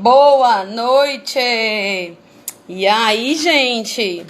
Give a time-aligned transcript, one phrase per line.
[0.00, 1.38] boa noite!
[2.66, 4.24] E aí, gente?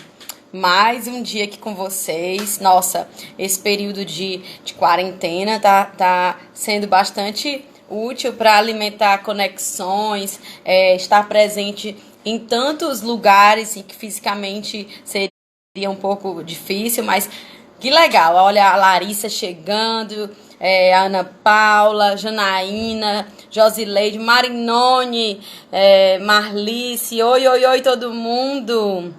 [0.53, 2.59] Mais um dia aqui com vocês.
[2.59, 10.97] Nossa, esse período de, de quarentena tá, tá sendo bastante útil para alimentar conexões, é,
[10.97, 17.31] estar presente em tantos lugares e que fisicamente seria um pouco difícil, mas
[17.79, 18.35] que legal.
[18.35, 20.29] Olha a Larissa chegando,
[20.59, 29.15] é, Ana Paula, Janaína, Josileide, Marinone, é, Marlice, oi, oi, oi, todo mundo.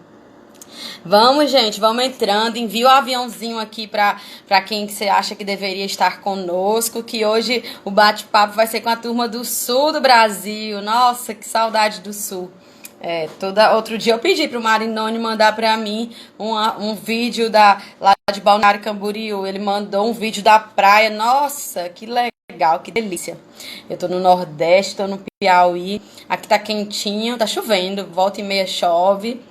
[1.04, 2.58] Vamos, gente, vamos entrando.
[2.58, 7.64] Envia o aviãozinho aqui para quem que você acha que deveria estar conosco, que hoje
[7.86, 10.82] o bate-papo vai ser com a turma do sul do Brasil.
[10.82, 12.52] Nossa, que saudade do sul.
[13.00, 17.48] É, toda, outro dia eu pedi para o Marinone mandar para mim uma, um vídeo
[17.48, 17.80] da,
[18.34, 19.48] de Balneário Camboriú.
[19.48, 21.10] Ele mandou um vídeo da praia.
[21.10, 23.38] Nossa, que legal, que delícia.
[23.90, 26.02] Eu tô no Nordeste, tô no Piauí.
[26.28, 29.42] Aqui tá quentinho, tá chovendo, volta e meia chove.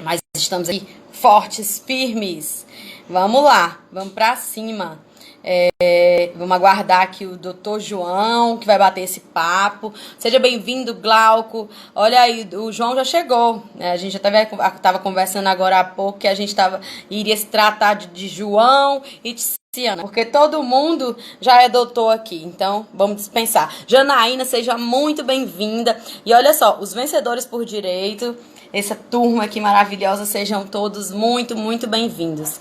[0.00, 2.66] Mas estamos aqui fortes, firmes.
[3.08, 4.98] Vamos lá, vamos para cima.
[5.44, 9.92] É, vamos aguardar aqui o doutor João, que vai bater esse papo.
[10.18, 11.68] Seja bem-vindo, Glauco.
[11.94, 13.62] Olha aí, o João já chegou.
[13.74, 13.92] Né?
[13.92, 17.94] A gente já estava conversando agora há pouco que a gente tava, iria se tratar
[17.94, 19.42] de, de João e de
[19.74, 23.74] Ciana, porque todo mundo já é doutor aqui, então vamos dispensar.
[23.86, 25.98] Janaína, seja muito bem-vinda.
[26.26, 28.36] E olha só, os vencedores por direito,
[28.70, 32.60] essa turma aqui maravilhosa, sejam todos muito, muito bem-vindos.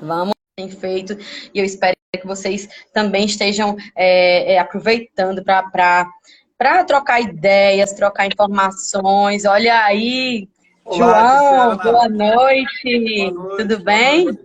[0.00, 1.16] Vamos tem feito
[1.54, 9.44] e eu espero que vocês também estejam é, é, aproveitando para trocar ideias, trocar informações.
[9.44, 10.48] Olha aí,
[10.84, 12.82] Olá, João, boa noite.
[12.82, 13.62] boa noite.
[13.62, 14.24] Tudo bem?
[14.24, 14.44] Noite.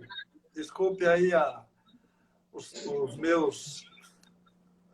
[0.54, 1.62] Desculpe aí a,
[2.52, 3.84] os, os meus.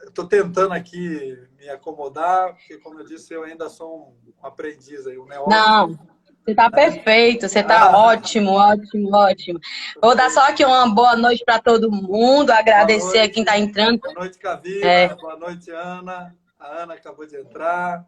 [0.03, 5.17] Estou tentando aqui me acomodar, porque, como eu disse, eu ainda sou um aprendiz aí,
[5.17, 5.51] um neófito.
[5.51, 5.99] Não,
[6.45, 7.97] você tá perfeito, você tá ah.
[7.97, 9.61] ótimo, ótimo, ótimo.
[10.03, 14.01] Vou dar só aqui uma boa noite para todo mundo, agradecer a quem tá entrando.
[14.01, 14.87] Boa noite, Cavina.
[14.87, 15.15] É.
[15.15, 16.35] Boa noite, Ana.
[16.59, 18.05] A Ana acabou de entrar.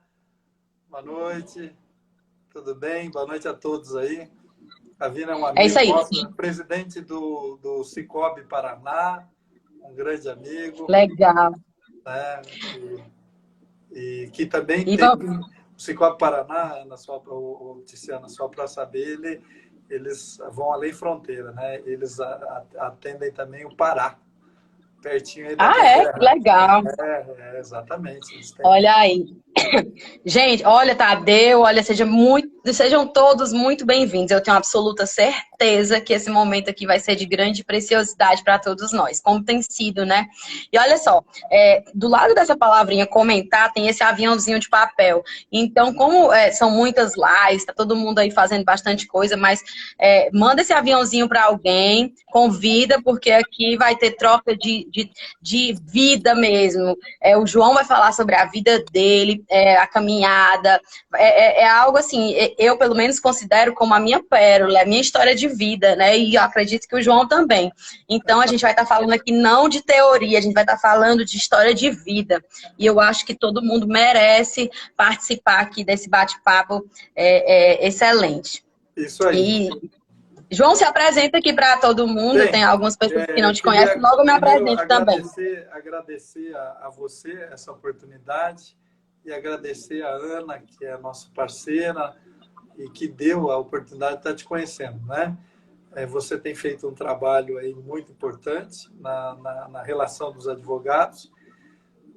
[0.91, 1.73] Boa noite.
[2.53, 3.09] Tudo bem?
[3.09, 4.29] Boa noite a todos aí.
[4.99, 5.89] Cavina é uma amiga é isso aí.
[5.91, 9.29] Nossa, presidente do, do Cicobi Paraná,
[9.83, 10.91] um grande amigo.
[10.91, 11.53] Legal.
[12.05, 12.43] Né?
[13.93, 14.97] E, e que também e tem...
[14.97, 19.43] Vamos Cicobi Paraná, na sua, o, o Tiziana, só para saber, ele,
[19.91, 21.81] eles vão além fronteira, né?
[21.85, 22.19] Eles
[22.79, 24.19] atendem também o Pará
[25.05, 26.05] pertinho aí da Ah, é?
[26.05, 26.19] Terra.
[26.19, 26.83] Legal.
[26.99, 28.27] É, é exatamente.
[28.65, 29.27] Olha aí.
[30.25, 34.31] Gente, olha, Tadeu, olha, seja muito, sejam todos muito bem-vindos.
[34.31, 38.93] Eu tenho absoluta certeza que esse momento aqui vai ser de grande preciosidade para todos
[38.93, 40.27] nós, como tem sido, né?
[40.73, 45.23] E olha só, é, do lado dessa palavrinha comentar, tem esse aviãozinho de papel.
[45.53, 49.63] Então, como é, são muitas lives, tá todo mundo aí fazendo bastante coisa, mas
[50.01, 55.11] é, manda esse aviãozinho para alguém, convida, porque aqui vai ter troca de, de,
[55.41, 56.97] de vida mesmo.
[57.23, 60.81] É, o João vai falar sobre a vida dele, é, a caminhada.
[61.15, 65.35] É, é, algo assim, eu pelo menos considero como a minha pérola, a minha história
[65.35, 66.17] de vida, né?
[66.17, 67.73] E eu acredito que o João também.
[68.09, 70.77] Então a gente vai estar tá falando aqui não de teoria, a gente vai estar
[70.77, 72.45] tá falando de história de vida.
[72.79, 78.65] E eu acho que todo mundo merece participar aqui desse bate-papo é, é, excelente.
[78.97, 79.69] Isso aí.
[79.69, 79.91] E,
[80.51, 82.39] João, se apresenta aqui para todo mundo.
[82.39, 85.23] Bem, Tem algumas pessoas que não te conhecem, logo me apresente também.
[85.73, 88.77] Agradecer a, a você essa oportunidade
[89.25, 92.15] e agradecer a Ana, que é a nossa parceira
[92.77, 95.37] e que deu a oportunidade de estar te conhecendo, né?
[95.93, 101.31] É, você tem feito um trabalho aí muito importante na, na, na relação dos advogados.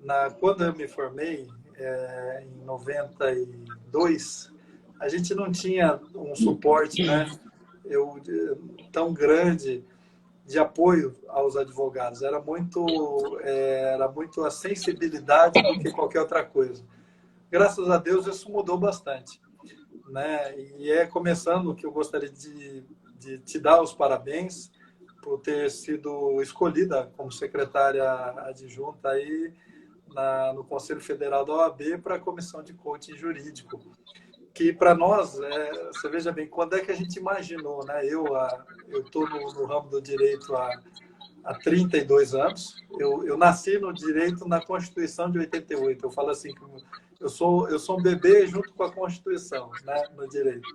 [0.04, 4.52] Na, quando eu me formei, é, em 92,
[5.00, 7.30] a gente não tinha um suporte né,
[7.86, 8.20] eu,
[8.92, 9.86] tão grande
[10.44, 12.24] de apoio aos advogados.
[12.24, 12.86] Era muito,
[13.42, 16.84] é, era muito a sensibilidade do que qualquer outra coisa.
[17.52, 19.40] Graças a Deus isso mudou bastante.
[20.10, 20.58] Né?
[20.78, 22.84] E é começando que eu gostaria de,
[23.20, 24.72] de te dar os parabéns
[25.22, 28.10] por ter sido escolhida como secretária
[28.46, 29.54] adjunta aí
[30.14, 33.80] na, no Conselho Federal da OAB para a Comissão de Coaching Jurídico
[34.58, 38.04] que para nós, é, você veja bem, quando é que a gente imaginou, né?
[38.04, 38.26] Eu
[38.88, 40.82] eu estou no, no, ramo do direito há,
[41.44, 42.76] há 32 anos.
[43.00, 46.04] Eu, eu nasci no direito na Constituição de 88.
[46.04, 46.56] Eu falo assim,
[47.20, 50.04] eu sou eu sou um bebê junto com a Constituição, né?
[50.16, 50.68] No direito.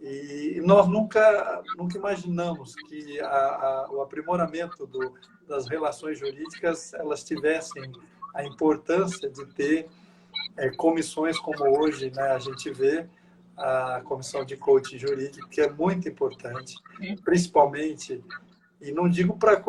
[0.00, 5.14] E nós nunca nunca imaginamos que a, a, o aprimoramento do,
[5.48, 7.92] das relações jurídicas elas tivessem
[8.34, 9.88] a importância de ter
[10.56, 13.08] é, comissões como hoje né, a gente vê,
[13.56, 16.76] a comissão de coaching jurídico, que é muito importante,
[17.24, 18.22] principalmente,
[18.80, 19.62] e não digo para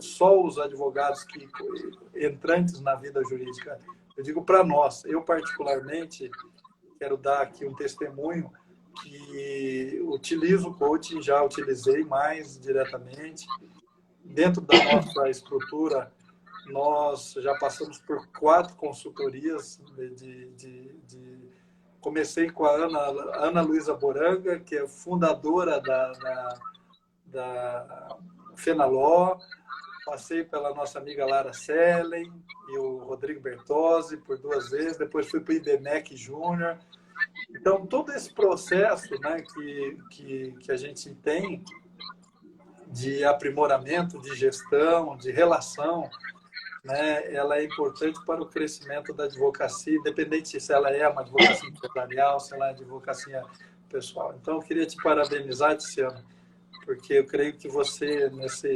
[0.00, 1.48] só os advogados que
[2.14, 3.80] entrantes na vida jurídica,
[4.18, 5.04] eu digo para nós.
[5.04, 6.28] Eu, particularmente,
[6.98, 8.52] quero dar aqui um testemunho
[9.00, 13.46] que utilizo o coaching, já utilizei mais diretamente.
[14.24, 16.12] Dentro da nossa estrutura,
[16.66, 21.38] nós já passamos por quatro consultorias de, de, de
[22.00, 22.98] comecei com a Ana,
[23.36, 26.58] Ana Luísa Boranga, que é fundadora da, da,
[27.26, 28.18] da
[28.56, 29.38] Fenaló,
[30.08, 32.32] passei pela nossa amiga Lara Sellen
[32.70, 36.78] e o Rodrigo Bertozzi por duas vezes, depois fui para o IBMEC Júnior.
[37.50, 41.62] Então, todo esse processo né, que, que, que a gente tem
[42.86, 46.08] de aprimoramento, de gestão, de relação,
[46.82, 51.68] né, ela é importante para o crescimento da advocacia, independente se ela é uma advocacia
[51.68, 53.42] empresarial, se ela é advocacia
[53.90, 54.34] pessoal.
[54.40, 56.24] Então, eu queria te parabenizar, Tiziano,
[56.86, 58.72] porque eu creio que você, nesse,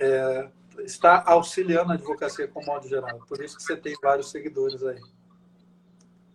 [0.00, 0.48] é,
[0.84, 3.20] está auxiliando a advocacia como modo geral.
[3.28, 5.00] Por isso que você tem vários seguidores aí.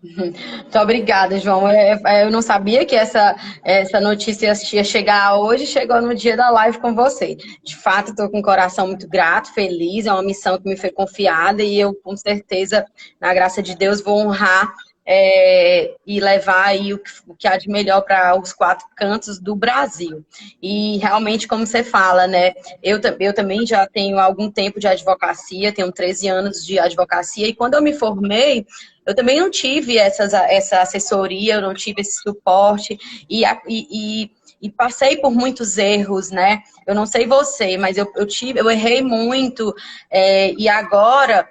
[0.16, 1.68] Muito obrigada, João.
[1.68, 6.38] É, é, eu não sabia que essa, essa notícia ia chegar hoje, chegou no dia
[6.38, 7.36] da live com você.
[7.64, 10.92] De fato, estou com o coração muito grato, feliz, é uma missão que me foi
[10.92, 12.86] confiada e eu, com certeza,
[13.20, 14.72] na graça de Deus, vou honrar
[15.06, 19.40] é, e levar aí o que, o que há de melhor para os quatro cantos
[19.40, 20.26] do Brasil.
[20.62, 22.54] E realmente, como você fala, né?
[22.82, 27.54] Eu, eu também já tenho algum tempo de advocacia, tenho 13 anos de advocacia, e
[27.54, 28.66] quando eu me formei,
[29.06, 32.98] eu também não tive essas, essa assessoria, eu não tive esse suporte,
[33.30, 36.64] e, e, e passei por muitos erros, né?
[36.88, 39.72] Eu não sei você, mas eu, eu tive, eu errei muito,
[40.10, 41.48] é, e agora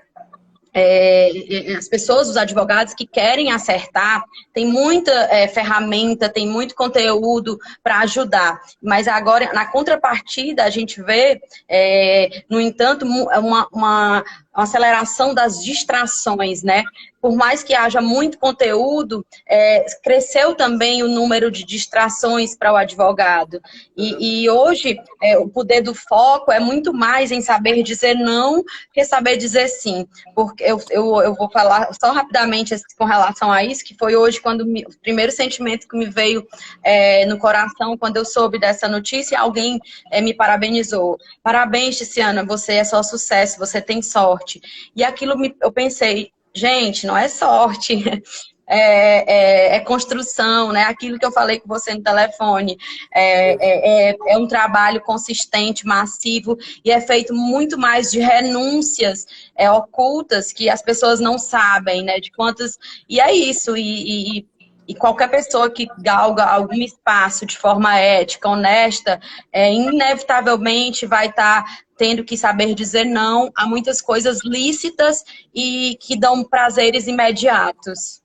[0.75, 7.59] é, as pessoas, os advogados que querem acertar, tem muita é, ferramenta, tem muito conteúdo
[7.83, 8.61] para ajudar.
[8.83, 15.63] Mas agora, na contrapartida, a gente vê, é, no entanto, uma, uma, uma aceleração das
[15.63, 16.85] distrações, né?
[17.21, 22.77] Por mais que haja muito conteúdo, é, cresceu também o número de distrações para o
[22.77, 23.61] advogado.
[23.97, 28.63] E, e hoje, é, o poder do foco é muito mais em saber dizer não
[28.93, 30.07] que saber dizer sim.
[30.35, 34.41] Porque eu, eu, eu vou falar só rapidamente com relação a isso, que foi hoje
[34.41, 36.47] quando me, o primeiro sentimento que me veio
[36.83, 39.81] é, no coração quando eu soube dessa notícia, alguém
[40.11, 41.17] é, me parabenizou.
[41.43, 44.61] Parabéns, Tiziana, você é só sucesso, você tem sorte sorte.
[44.95, 48.05] E aquilo me, eu pensei, gente, não é sorte.
[48.67, 50.85] É, é, é, construção, né?
[50.85, 52.79] Aquilo que eu falei com você no telefone.
[53.15, 59.27] É, é, é, é, um trabalho consistente, massivo, e é feito muito mais de renúncias
[59.55, 62.19] é, ocultas que as pessoas não sabem, né?
[62.19, 62.79] De quantas.
[63.07, 63.77] E é isso.
[63.77, 64.47] E, e,
[64.89, 69.21] e qualquer pessoa que galga algum espaço de forma ética, honesta,
[69.53, 75.25] inevitavelmente vai estar tá tendo que saber dizer não a muitas coisas lícitas
[75.55, 78.23] e que dão prazeres imediatos.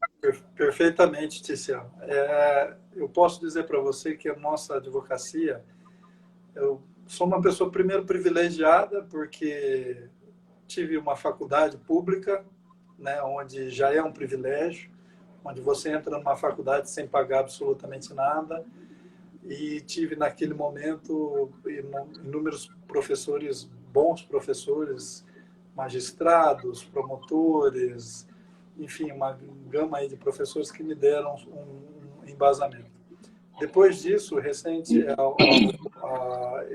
[0.55, 1.89] Perfeitamente, Tiziana.
[2.01, 5.63] É, eu posso dizer para você que a nossa advocacia,
[6.55, 10.09] eu sou uma pessoa, primeiro, privilegiada, porque
[10.67, 12.45] tive uma faculdade pública,
[12.97, 14.91] né, onde já é um privilégio,
[15.43, 18.63] onde você entra numa faculdade sem pagar absolutamente nada,
[19.43, 21.49] e tive naquele momento
[22.23, 25.25] inúmeros professores, bons professores,
[25.75, 28.27] magistrados, promotores,
[28.77, 32.89] enfim, uma gama de professores que me deram um, embasamento.
[33.59, 36.65] Depois disso, recente, a, a, a,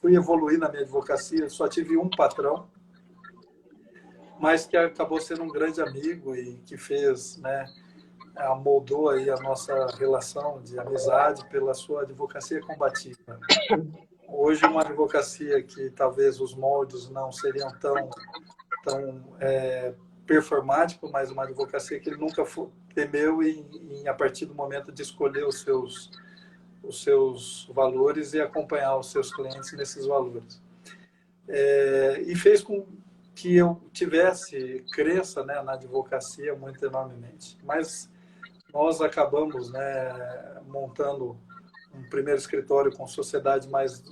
[0.00, 2.68] fui evoluir na minha advocacia, só tive um patrão,
[4.40, 7.66] mas que acabou sendo um grande amigo e que fez, né,
[8.56, 13.38] moldou aí a nossa relação de amizade pela sua advocacia combativa.
[14.28, 18.10] Hoje, uma advocacia que talvez os moldes não seriam tão,
[18.82, 19.94] tão é,
[20.26, 22.44] performáticos, mas uma advocacia que ele nunca
[22.94, 26.10] temeu em, em, a partir do momento de escolher os seus,
[26.82, 30.60] os seus valores e acompanhar os seus clientes nesses valores.
[31.46, 32.86] É, e fez com
[33.34, 37.58] que eu tivesse crença né, na advocacia muito enormemente.
[37.64, 38.08] Mas
[38.74, 41.38] nós acabamos né, montando
[41.94, 44.02] um primeiro escritório com sociedade mais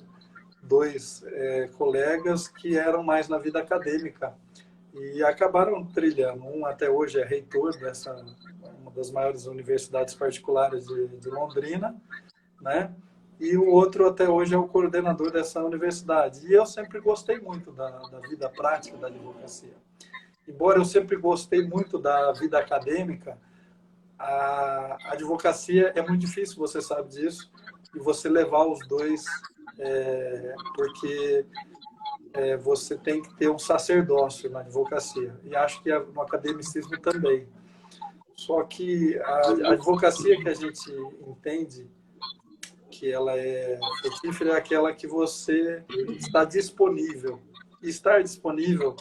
[0.63, 4.33] dois é, colegas que eram mais na vida acadêmica
[4.95, 6.45] e acabaram trilhando.
[6.45, 8.15] Um até hoje é reitor dessa
[8.81, 11.97] uma das maiores universidades particulares de, de Londrina,
[12.61, 12.95] né?
[13.41, 16.47] E o outro até hoje é o coordenador dessa universidade.
[16.47, 19.75] E eu sempre gostei muito da, da vida prática da advocacia.
[20.47, 23.37] embora eu sempre gostei muito da vida acadêmica,
[24.23, 27.51] a advocacia é muito difícil, você sabe disso,
[27.95, 29.25] e você levar os dois,
[29.79, 31.47] é, porque
[32.33, 37.49] é, você tem que ter um sacerdócio na advocacia, e acho que no academicismo também.
[38.35, 40.91] Só que a, a advocacia que a gente
[41.27, 41.89] entende
[42.91, 45.85] que ela é frutífera é aquela que você
[46.17, 47.41] está disponível.
[47.83, 48.95] E estar disponível,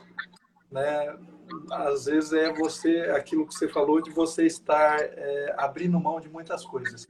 [0.72, 1.16] né,
[1.72, 6.30] às vezes é você, aquilo que você falou, de você estar é, abrindo mão de
[6.30, 7.08] muitas coisas.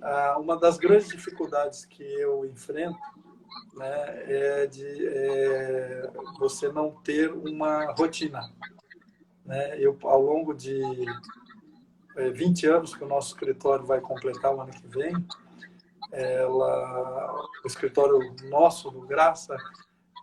[0.00, 2.98] Ah, uma das grandes dificuldades que eu enfrento
[3.74, 8.40] né, é de é, você não ter uma rotina.
[9.44, 9.80] Né?
[9.80, 10.80] Eu, ao longo de
[12.16, 15.12] é, 20 anos que o nosso escritório vai completar o ano que vem,
[16.12, 19.56] ela, o escritório nosso, do Graça,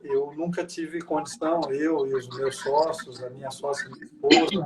[0.07, 4.65] eu nunca tive condição, eu e os meus sócios, a minha sócia, minha esposa,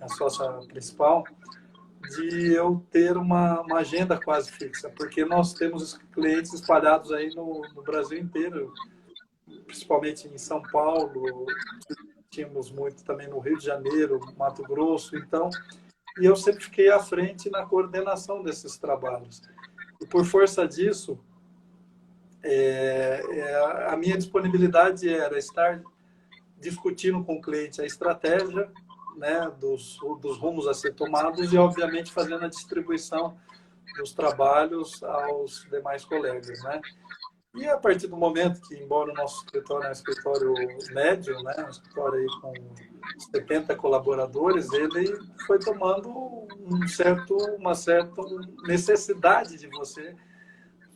[0.00, 1.24] a sócia principal,
[2.16, 7.62] de eu ter uma, uma, agenda quase fixa, porque nós temos clientes espalhados aí no,
[7.74, 8.72] no Brasil inteiro,
[9.66, 11.46] principalmente em São Paulo,
[12.30, 15.50] tínhamos muito também no Rio de Janeiro, Mato Grosso, então,
[16.18, 19.42] e eu sempre fiquei à frente na coordenação desses trabalhos.
[20.00, 21.18] E por força disso,
[22.42, 25.82] é, é, a minha disponibilidade era estar
[26.60, 28.70] discutindo com o cliente a estratégia
[29.16, 33.36] né, dos, dos rumos a ser tomados e, obviamente, fazendo a distribuição
[33.96, 36.62] dos trabalhos aos demais colegas.
[36.62, 36.80] Né?
[37.56, 40.54] E a partir do momento que, embora o nosso escritório é um escritório
[40.92, 42.52] médio, né, um escritório aí com
[43.32, 48.22] 70 colaboradores, ele foi tomando um certo, uma certa
[48.66, 50.14] necessidade de você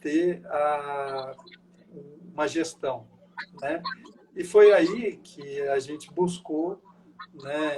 [0.02, 1.34] ter a,
[2.32, 3.06] uma gestão.
[3.60, 3.82] Né?
[4.34, 6.82] E foi aí que a gente buscou
[7.34, 7.76] né,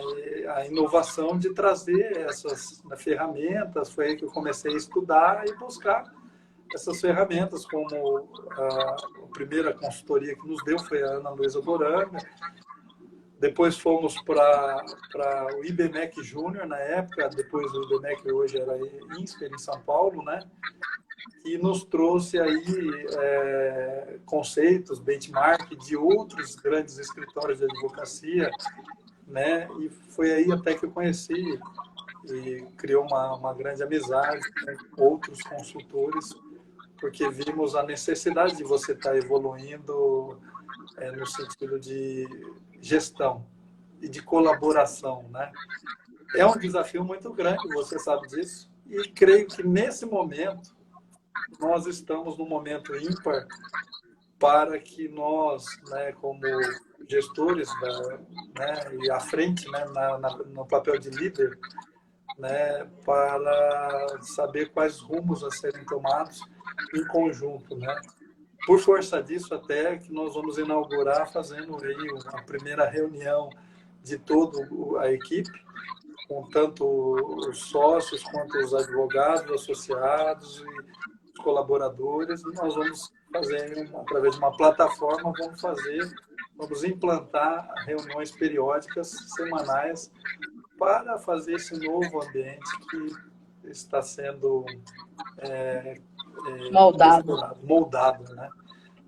[0.55, 6.13] a inovação de trazer essas ferramentas, foi aí que eu comecei a estudar e buscar
[6.75, 12.19] essas ferramentas, como a, a primeira consultoria que nos deu foi a Ana Luísa Boranga,
[13.39, 14.83] depois fomos para
[15.57, 18.77] o IBMEC Júnior na época, depois o IBMEC hoje era
[19.19, 20.41] INSPER em São Paulo, né?
[21.45, 28.51] E nos trouxe aí é, conceitos, benchmark de outros grandes escritórios de advocacia,
[29.27, 29.69] né?
[29.81, 31.59] E foi aí até que eu conheci
[32.27, 34.41] e criou uma, uma grande amizade
[34.91, 36.35] com outros consultores
[37.05, 40.41] porque vimos a necessidade de você estar evoluindo
[40.97, 42.27] é, no sentido de
[42.81, 43.47] gestão
[44.01, 45.53] e de colaboração, né?
[46.35, 50.74] É um desafio muito grande, você sabe disso, e creio que nesse momento
[51.59, 53.47] nós estamos no momento ímpar
[54.39, 56.41] para que nós, né, como
[57.09, 58.19] gestores da,
[58.59, 61.59] né, e à frente, né, na, na, no papel de líder,
[62.39, 66.41] né, para saber quais rumos a serem tomados
[66.95, 67.95] em conjunto, né?
[68.67, 73.51] Por força disso, até que nós vamos inaugurar fazendo aí uma primeira reunião
[74.03, 74.59] de toda
[75.01, 75.51] a equipe,
[76.27, 76.85] com tanto
[77.49, 82.43] os sócios quanto os advogados, associados e colaboradores.
[82.43, 86.11] E nós vamos fazer, através de uma plataforma, vamos fazer,
[86.57, 90.11] vamos implantar reuniões periódicas, semanais,
[90.79, 94.65] para fazer esse novo ambiente que está sendo
[95.39, 96.01] é,
[96.47, 97.57] é, moldado.
[97.63, 98.49] moldado, né?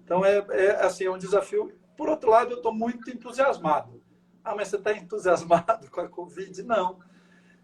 [0.04, 1.72] Então é, é assim é um desafio.
[1.96, 4.00] Por outro lado, eu estou muito entusiasmado.
[4.44, 6.62] Ah, mas você está entusiasmado com a Covid?
[6.62, 6.98] Não.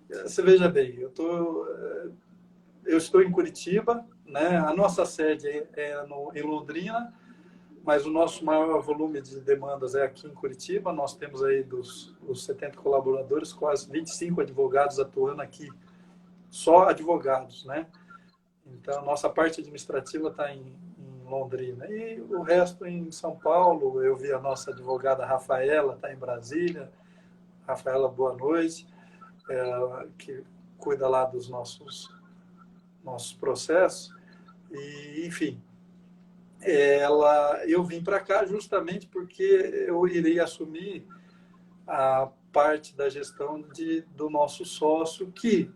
[0.09, 1.67] Você veja bem, eu tô,
[2.85, 4.57] eu estou em Curitiba, né?
[4.57, 7.13] A nossa sede é no, em Londrina,
[7.85, 10.93] mas o nosso maior volume de demandas é aqui em Curitiba.
[10.93, 15.69] Nós temos aí dos, dos 70 colaboradores, quase 25 advogados atuando aqui,
[16.49, 17.87] só advogados, né?
[18.67, 20.61] Então, nossa parte administrativa está em,
[20.99, 21.87] em, Londrina.
[21.91, 24.03] E o resto em São Paulo.
[24.03, 26.91] Eu vi a nossa advogada Rafaela, está em Brasília.
[27.67, 28.87] Rafaela, boa noite.
[29.51, 30.45] É, que
[30.79, 32.15] cuida lá dos nossos,
[33.03, 34.15] nossos processos.
[34.73, 35.63] E, enfim,
[36.61, 39.43] ela, eu vim para cá justamente porque
[39.87, 41.07] eu irei assumir
[41.87, 45.71] a parte da gestão de, do nosso sócio, que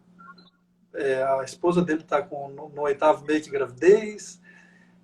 [0.95, 4.41] é, a esposa dele está no, no oitavo mês de gravidez,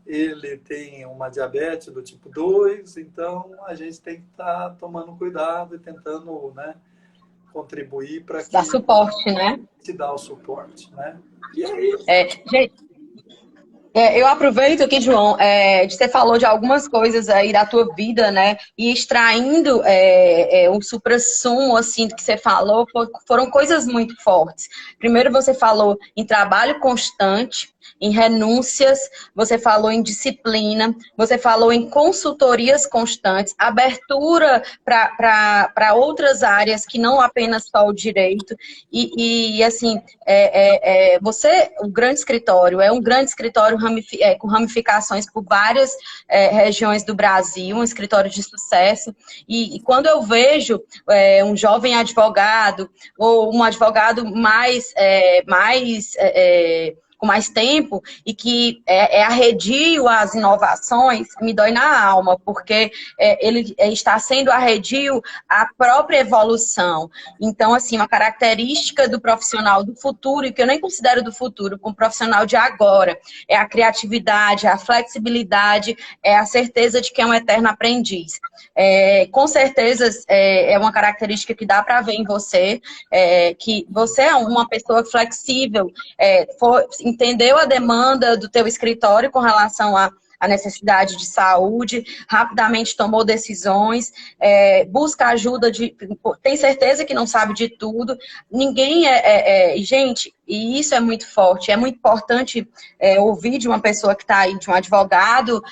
[0.06, 5.16] ele tem uma diabetes do tipo 2, então a gente tem que estar tá tomando
[5.16, 6.75] cuidado e tentando né,
[7.52, 8.50] contribuir para que...
[8.50, 9.61] Dar suporte, né?
[9.80, 11.18] Te dar o suporte, né?
[11.54, 11.96] E aí...
[12.08, 12.75] É, gente,
[13.94, 18.30] É, eu aproveito aqui, João, é, você falou de algumas coisas aí da tua vida,
[18.30, 18.56] né?
[18.76, 22.87] E extraindo é, é, supra-sumo, assim, que você falou,
[23.26, 24.68] foram coisas muito fortes.
[24.99, 28.98] Primeiro, você falou em trabalho constante, em renúncias,
[29.34, 37.20] você falou em disciplina, você falou em consultorias constantes, abertura para outras áreas que não
[37.20, 38.56] apenas só o direito.
[38.92, 43.78] E, e assim, é, é, é, você, o grande escritório, é um grande escritório
[44.20, 45.96] é, com ramificações por várias
[46.28, 49.14] é, regiões do Brasil, um escritório de sucesso.
[49.48, 54.92] E, e quando eu vejo é, um jovem advogado ou um advogado mais,
[55.46, 56.12] mais
[57.22, 62.90] com mais tempo e que é, é arredio às inovações, me dói na alma, porque
[63.16, 67.08] é, ele é, está sendo arredio à própria evolução.
[67.40, 71.78] Então, assim, uma característica do profissional do futuro, e que eu nem considero do futuro,
[71.78, 73.16] como profissional de agora,
[73.48, 78.40] é a criatividade, a flexibilidade, é a certeza de que é um eterno aprendiz.
[78.74, 82.80] É, com certeza é, é, uma característica que dá para ver em você,
[83.12, 85.88] é, que você é uma pessoa flexível,
[86.58, 90.11] for, entendeu a demanda do teu escritório com relação a
[90.42, 95.95] a necessidade de saúde, rapidamente tomou decisões, é, busca ajuda de.
[96.42, 98.19] Tem certeza que não sabe de tudo.
[98.50, 103.57] Ninguém é, é, é Gente, e isso é muito forte, é muito importante é, ouvir
[103.59, 105.62] de uma pessoa que está aí, de um advogado.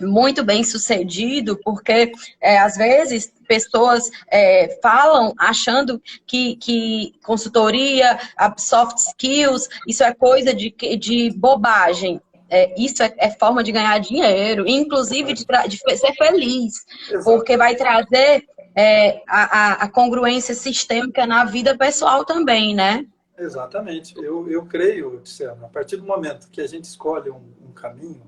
[0.00, 8.18] Muito bem sucedido, porque é, às vezes pessoas é, falam achando que, que consultoria,
[8.58, 12.20] soft skills, isso é coisa de, de bobagem.
[12.50, 17.24] É, isso é, é, forma de ganhar dinheiro, inclusive de, de ser feliz, Exato.
[17.24, 18.46] porque vai trazer
[18.76, 23.06] é, a, a, congruência sistêmica na vida pessoal também, né?
[23.38, 24.14] Exatamente.
[24.16, 28.22] Eu, eu creio, Tiziana, a partir do momento que a gente escolhe um, um caminho,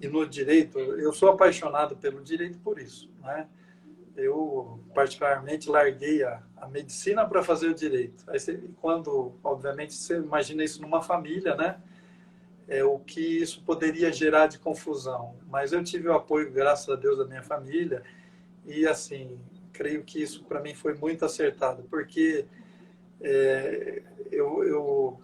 [0.00, 3.46] e no direito, eu sou apaixonado pelo direito por isso, né?
[4.16, 8.24] eu particularmente larguei a, a medicina para fazer o direito.
[8.28, 11.80] Aí você, quando, obviamente, você imagina isso numa família, né?
[12.68, 15.36] É o que isso poderia gerar de confusão.
[15.48, 18.02] Mas eu tive o apoio, graças a Deus, da minha família
[18.66, 19.38] e assim
[19.72, 22.44] creio que isso para mim foi muito acertado, porque
[23.20, 25.20] é, eu, eu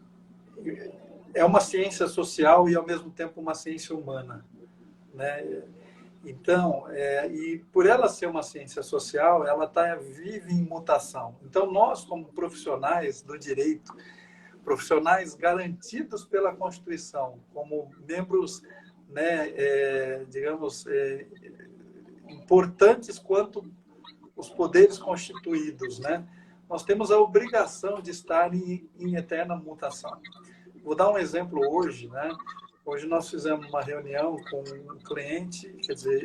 [1.35, 4.44] é uma ciência social e ao mesmo tempo uma ciência humana,
[5.16, 5.64] né?
[6.24, 11.37] Então, é, e por ela ser uma ciência social, ela tá, vive em mutação.
[11.44, 13.96] Então, nós, como profissionais do direito,
[14.64, 18.62] profissionais garantidos pela Constituição, como membros,
[19.09, 21.26] né, é, digamos, é,
[22.29, 23.64] importantes quanto
[24.35, 26.26] os poderes constituídos, né?
[26.68, 30.20] Nós temos a obrigação de estar em, em eterna mutação.
[30.83, 32.29] Vou dar um exemplo hoje, né?
[32.87, 36.22] Hoje nós fizemos uma reunião com um cliente, quer dizer,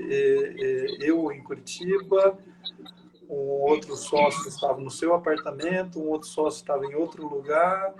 [1.01, 2.37] eu em Curitiba,
[3.27, 7.95] um outro sócio estava no seu apartamento, um outro sócio estava em outro lugar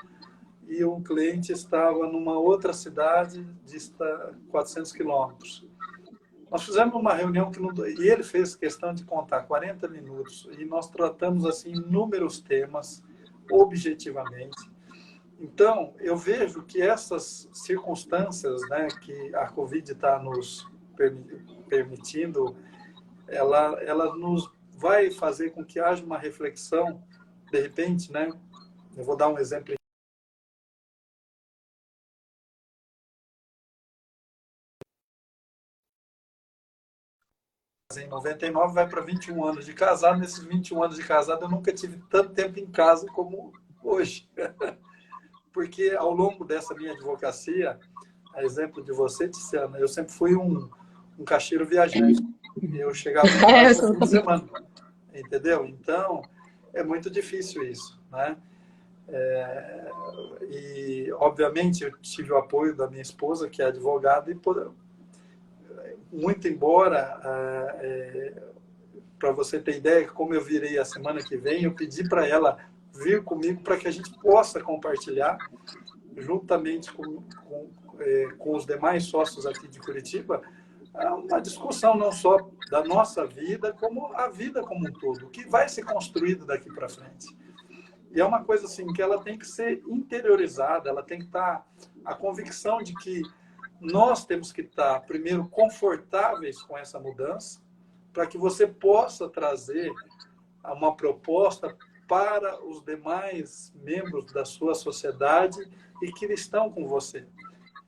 [0.67, 5.65] e um cliente estava numa outra cidade dista 400 quilômetros.
[6.51, 10.65] Nós fizemos uma reunião que não, e ele fez questão de contar 40 minutos e
[10.65, 13.01] nós tratamos assim inúmeros temas
[13.49, 14.69] objetivamente
[15.41, 20.69] então, eu vejo que essas circunstâncias né, que a Covid está nos
[21.67, 22.55] permitindo,
[23.27, 27.03] ela, ela nos vai fazer com que haja uma reflexão,
[27.51, 28.31] de repente, né?
[28.95, 29.73] Eu vou dar um exemplo
[37.97, 40.19] em 99, vai para 21 anos de casado.
[40.19, 43.51] Nesses 21 anos de casado, eu nunca tive tanto tempo em casa como
[43.83, 44.29] hoje.
[45.53, 47.77] porque ao longo dessa minha advocacia,
[48.33, 50.69] a exemplo de você, Tiziana, eu sempre fui um,
[51.17, 52.21] um caixeiro viajante.
[52.73, 53.33] Eu chegava no
[53.93, 54.47] fim de semana,
[55.13, 55.65] entendeu?
[55.65, 56.21] Então,
[56.73, 58.37] é muito difícil isso, né?
[59.07, 59.91] É,
[60.49, 64.73] e, obviamente, eu tive o apoio da minha esposa, que é advogada, e por,
[66.11, 67.19] muito embora,
[67.81, 68.51] é, é
[69.19, 72.57] para você ter ideia, como eu virei a semana que vem, eu pedi para ela
[72.93, 75.37] vir comigo para que a gente possa compartilhar,
[76.17, 80.41] juntamente com, com, é, com os demais sócios aqui de Curitiba,
[80.93, 82.37] uma discussão não só
[82.69, 86.71] da nossa vida, como a vida como um todo, o que vai ser construído daqui
[86.71, 87.35] para frente.
[88.13, 91.65] E é uma coisa assim que ela tem que ser interiorizada, ela tem que estar
[92.03, 93.21] a convicção de que
[93.79, 97.61] nós temos que estar primeiro confortáveis com essa mudança,
[98.11, 99.91] para que você possa trazer
[100.63, 101.75] uma proposta
[102.11, 105.65] para os demais membros da sua sociedade
[106.03, 107.25] e que estão com você.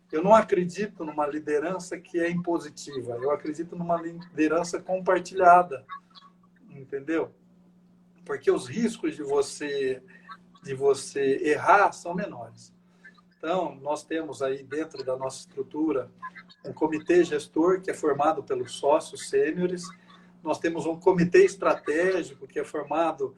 [0.10, 3.20] Eu não acredito numa liderança que é impositiva.
[3.22, 5.86] Eu acredito numa liderança compartilhada,
[6.70, 7.34] entendeu?
[8.24, 10.02] Porque os riscos de você
[10.64, 12.74] de você errar são menores.
[13.38, 16.10] Então, nós temos aí dentro da nossa estrutura
[16.64, 19.84] um comitê gestor que é formado pelos sócios sêniores.
[20.42, 23.36] Nós temos um comitê estratégico que é formado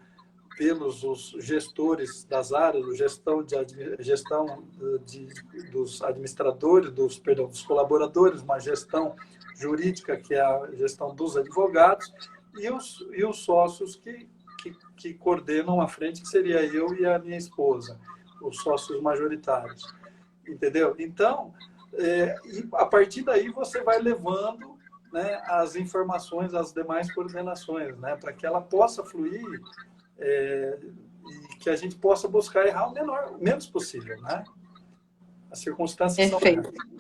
[0.58, 3.56] pelos os gestores das áreas, gestão de
[4.00, 4.64] gestão
[5.06, 5.28] de,
[5.72, 9.16] dos administradores, dos perdão, dos colaboradores, uma gestão
[9.56, 12.12] jurídica que é a gestão dos advogados
[12.58, 14.28] e os, e os sócios que,
[14.62, 18.00] que, que coordenam a frente, que seria eu e a minha esposa,
[18.42, 19.94] os sócios majoritários,
[20.48, 20.96] entendeu?
[20.98, 21.54] Então,
[21.94, 22.36] é,
[22.74, 24.78] a partir daí você vai levando
[25.12, 29.62] né, as informações às demais coordenações, né, para que ela possa fluir
[30.20, 30.78] é,
[31.52, 34.44] e que a gente possa buscar errar o menor, o menos possível, né?
[35.52, 36.74] As circunstâncias Perfeito.
[36.74, 36.96] são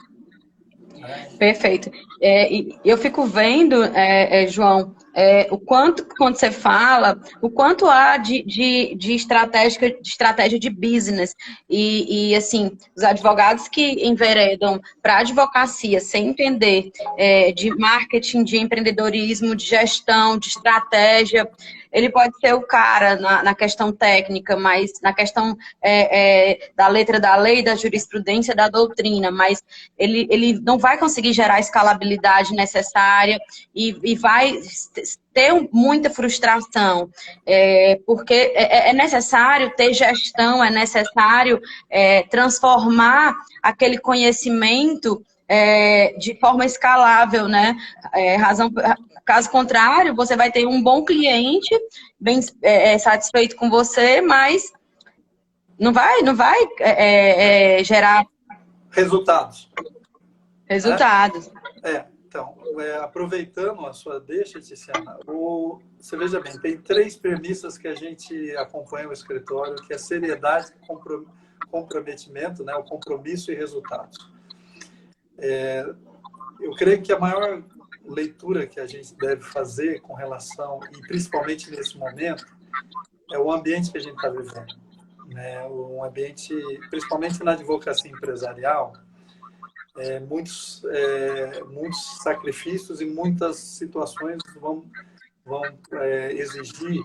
[1.37, 1.91] Perfeito.
[2.21, 2.47] É,
[2.83, 8.17] eu fico vendo, é, é, João, é, o quanto, quando você fala, o quanto há
[8.17, 11.33] de, de, de, estratégia, de estratégia de business.
[11.69, 18.43] E, e, assim, os advogados que enveredam para a advocacia sem entender é, de marketing,
[18.43, 21.49] de empreendedorismo, de gestão, de estratégia,
[21.95, 26.89] ele pode ser o cara na, na questão técnica, mas na questão é, é, da
[26.89, 29.63] letra da lei, da jurisprudência, da doutrina, mas
[29.97, 33.39] ele, ele não vai conseguir gerar a escalabilidade necessária
[33.73, 34.59] e, e vai
[35.33, 37.09] ter muita frustração,
[37.45, 46.37] é, porque é, é, necessário ter gestão, é necessário é, transformar aquele conhecimento é, de
[46.39, 47.75] forma escalável, né?
[48.13, 48.71] É, razão,
[49.23, 51.69] caso contrário, você vai ter um bom cliente,
[52.19, 54.71] bem é, é satisfeito com você, mas
[55.79, 58.25] não vai, não vai é, é, gerar
[58.91, 59.69] resultados.
[60.67, 61.51] Resultados.
[61.83, 62.53] É, então,
[63.01, 65.17] aproveitando a sua deixa, Tiziana,
[65.97, 70.73] você veja bem, tem três premissas que a gente acompanha o escritório, que é seriedade,
[71.71, 74.29] comprometimento, né, o compromisso e resultados.
[75.37, 75.89] É,
[76.59, 77.63] eu creio que a maior
[78.03, 82.45] leitura que a gente deve fazer com relação, e principalmente nesse momento,
[83.31, 84.75] é o ambiente que a gente está vivendo.
[85.27, 85.65] Né?
[85.67, 86.53] Um ambiente,
[86.89, 88.91] principalmente na advocacia empresarial,
[89.97, 94.85] é, muitos, é, muitos sacrifícios e muitas situações vão,
[95.45, 95.61] vão
[95.93, 97.03] é, exigir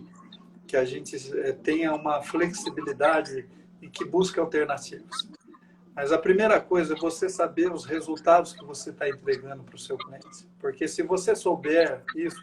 [0.66, 3.48] que a gente é, tenha uma flexibilidade
[3.81, 5.29] e que busque alternativas.
[5.94, 9.79] Mas a primeira coisa é você saber os resultados que você está entregando para o
[9.79, 10.46] seu cliente.
[10.59, 12.40] Porque se você souber isso,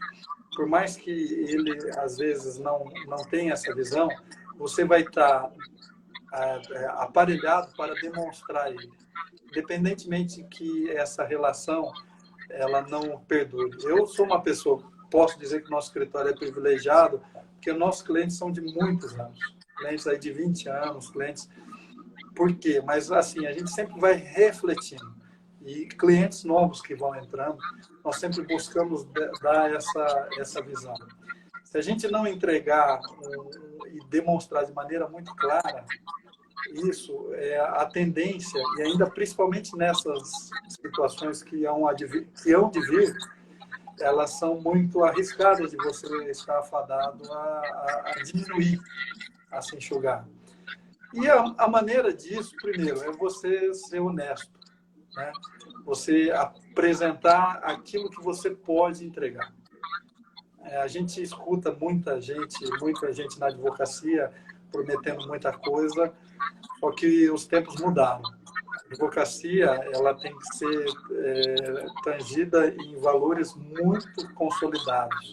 [0.55, 4.10] por mais que ele às vezes não, não tenha essa visão,
[4.57, 5.49] você vai estar
[6.29, 8.91] tá, é, aparelhado para demonstrar ele.
[9.58, 11.91] Independentemente que essa relação
[12.50, 13.76] ela não perdure.
[13.84, 17.22] Eu sou uma pessoa, posso dizer que nosso escritório é privilegiado,
[17.54, 19.39] porque nossos clientes são de muitos anos.
[19.78, 21.50] Clientes aí de 20 anos, clientes
[22.36, 22.84] por quê?
[22.86, 25.12] Mas, assim, a gente sempre vai refletindo.
[25.65, 27.58] E clientes novos que vão entrando,
[28.06, 29.06] nós sempre buscamos
[29.41, 30.93] dar essa, essa visão.
[31.63, 35.84] Se a gente não entregar um, e demonstrar de maneira muito clara
[36.74, 41.84] isso, é a tendência, e ainda principalmente nessas situações que hão,
[42.43, 43.15] que hão de vir,
[44.00, 48.80] elas são muito arriscadas de você estar afadado a, a, diminuir,
[49.52, 50.28] a se enxugar.
[51.13, 54.52] E a, a, maneira disso, primeiro, é você ser honesto,
[55.15, 55.32] né?
[55.86, 59.54] Você apresentar aquilo que você pode entregar.
[60.63, 64.32] É, a gente escuta muita gente, muita gente na advocacia
[64.72, 66.13] prometendo muita coisa,
[66.80, 68.21] só que os tempos mudaram.
[68.23, 75.32] A advocacia ela tem que ser é, tangida em valores muito consolidados,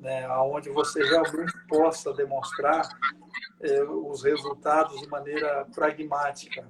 [0.00, 0.28] né?
[0.38, 2.88] onde você realmente possa demonstrar
[3.60, 6.68] é, os resultados de maneira pragmática.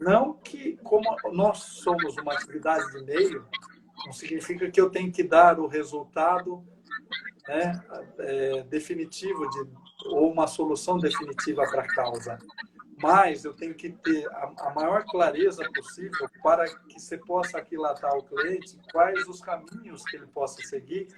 [0.00, 3.46] Não que, como nós somos uma atividade de meio,
[4.04, 6.64] não significa que eu tenho que dar o resultado
[7.48, 7.82] né,
[8.18, 9.68] é, definitivo de,
[10.06, 12.38] ou uma solução definitiva para a causa.
[13.02, 18.16] Mas eu tenho que ter a, a, maior clareza possível para que você possa aquilatar
[18.16, 21.08] o cliente quais os caminhos que ele possa seguir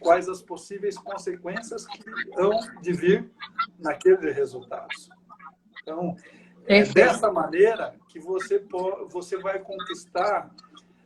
[0.00, 2.04] quais as possíveis consequências que
[2.36, 3.30] hão de vir
[3.78, 5.08] naqueles resultados.
[5.82, 6.16] Então,
[6.66, 10.50] é dessa maneira que você, pode, você vai conquistar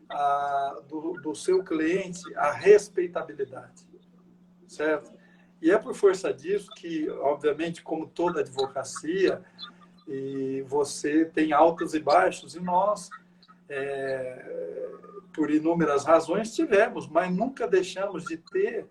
[0.09, 3.87] a, do, do seu cliente a respeitabilidade,
[4.67, 5.13] certo?
[5.61, 9.45] E é por força disso que, obviamente, como toda advocacia,
[10.07, 13.11] e você tem altos e baixos, e nós
[13.69, 14.91] é,
[15.33, 18.87] por inúmeras razões, tivemos, mas nunca deixamos de ter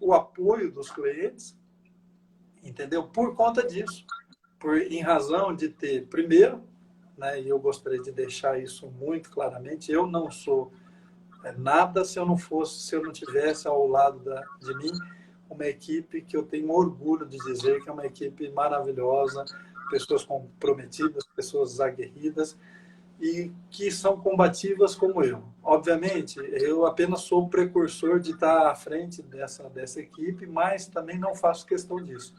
[0.00, 1.56] o apoio dos clientes,
[2.62, 3.04] entendeu?
[3.04, 4.04] Por conta disso,
[4.58, 6.62] por em razão de ter, primeiro,
[7.16, 10.72] né, e eu gostaria de deixar isso muito claramente, eu não sou
[11.44, 14.92] é, nada se eu não fosse, se eu não tivesse ao lado da, de mim
[15.50, 19.44] uma equipe que eu tenho orgulho de dizer que é uma equipe maravilhosa,
[19.92, 22.56] pessoas comprometidas, pessoas aguerridas
[23.20, 25.44] e que são combativas como eu.
[25.62, 31.18] Obviamente, eu apenas sou o precursor de estar à frente dessa, dessa equipe, mas também
[31.18, 32.34] não faço questão disso.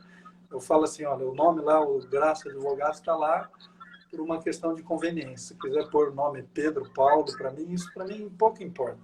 [0.51, 3.49] Eu falo assim, olha, o nome lá, o Graça Advogado, está lá
[4.09, 5.55] por uma questão de conveniência.
[5.55, 8.99] Se quiser pôr o nome Pedro, Paulo, para mim, isso para mim pouco importa.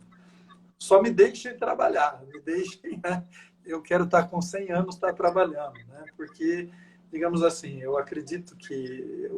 [0.80, 3.00] Só me deixem trabalhar, me deixem...
[3.04, 3.24] Né?
[3.66, 6.04] Eu quero estar com 100 anos, estar trabalhando, né?
[6.18, 6.70] porque,
[7.12, 9.30] digamos assim, eu acredito que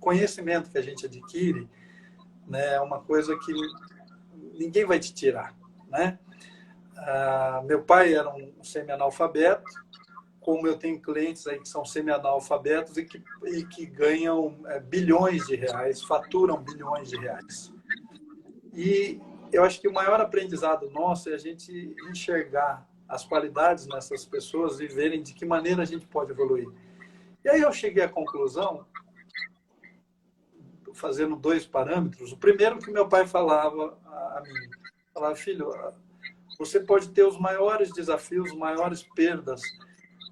[0.00, 1.68] conhecimento que a gente adquire
[2.46, 3.52] né, é uma coisa que
[4.58, 5.54] ninguém vai te tirar.
[5.88, 6.18] Né?
[6.96, 9.70] Ah, meu pai era um semi-analfabeto,
[10.40, 15.46] como eu tenho clientes aí que são semi-analfabetos e que, e que ganham é, bilhões
[15.46, 17.72] de reais, faturam bilhões de reais.
[18.74, 19.20] E
[19.52, 24.80] eu acho que o maior aprendizado nosso é a gente enxergar as qualidades nessas pessoas
[24.80, 26.68] e verem de que maneira a gente pode evoluir.
[27.44, 28.86] E aí eu cheguei à conclusão
[30.94, 32.32] fazendo dois parâmetros.
[32.32, 34.70] O primeiro que meu pai falava a mim,
[35.12, 35.70] falava, filho,
[36.58, 39.62] você pode ter os maiores desafios, maiores perdas,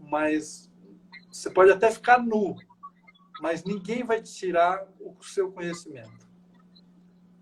[0.01, 0.71] mas
[1.31, 2.57] você pode até ficar nu,
[3.41, 6.29] mas ninguém vai te tirar o seu conhecimento.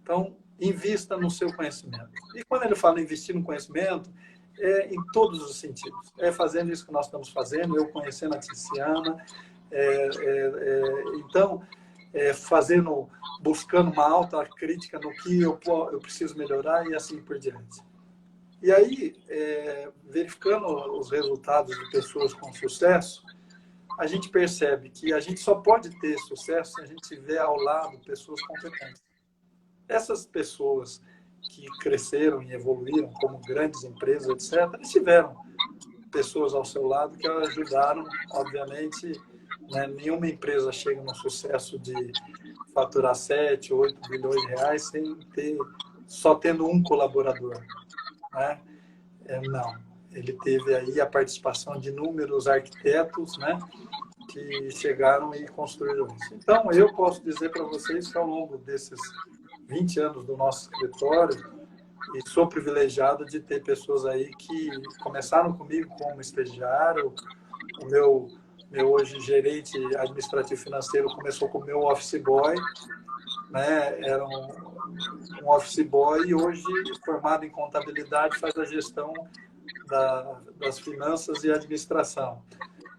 [0.03, 2.11] Então, invista no seu conhecimento.
[2.35, 4.11] E quando ele fala investir no conhecimento,
[4.59, 6.13] é em todos os sentidos.
[6.19, 9.25] É fazendo isso que nós estamos fazendo, eu conhecendo a Tiziana.
[9.71, 10.83] É, é, é,
[11.17, 11.63] então,
[12.13, 13.09] é, fazendo,
[13.41, 15.59] buscando uma alta crítica no que eu,
[15.93, 17.83] eu preciso melhorar e assim por diante.
[18.61, 19.15] E aí,
[20.05, 20.67] verificando
[20.99, 23.23] os resultados de pessoas com sucesso,
[23.99, 27.57] a gente percebe que a gente só pode ter sucesso se a gente tiver ao
[27.57, 29.03] lado pessoas competentes.
[29.89, 31.01] Essas pessoas
[31.51, 35.37] que cresceram e evoluíram como grandes empresas, etc., eles tiveram
[36.11, 39.13] pessoas ao seu lado que ajudaram, obviamente,
[39.71, 39.87] né?
[39.87, 42.13] Nenhuma empresa chega no sucesso de
[42.75, 45.59] faturar 7, 8 bilhões de reais sem ter,
[46.07, 47.61] só tendo um colaborador.
[48.33, 48.61] Né?
[49.27, 49.77] É, não.
[50.13, 53.59] Ele teve aí a participação de inúmeros arquitetos né?
[54.31, 56.35] que chegaram e construíram isso.
[56.35, 59.01] Então, eu posso dizer para vocês que ao longo desses
[59.69, 61.59] 20 anos do nosso escritório,
[62.15, 64.71] e sou privilegiado de ter pessoas aí que
[65.03, 67.13] começaram comigo como estagiário,
[67.83, 68.29] o meu
[68.71, 72.55] meu hoje gerente administrativo financeiro começou com o meu office boy,
[73.51, 73.99] né?
[74.07, 74.49] Era um,
[75.43, 76.63] um office boy e hoje
[77.05, 79.13] formado em contabilidade faz a gestão
[79.87, 82.43] da, das finanças e administração.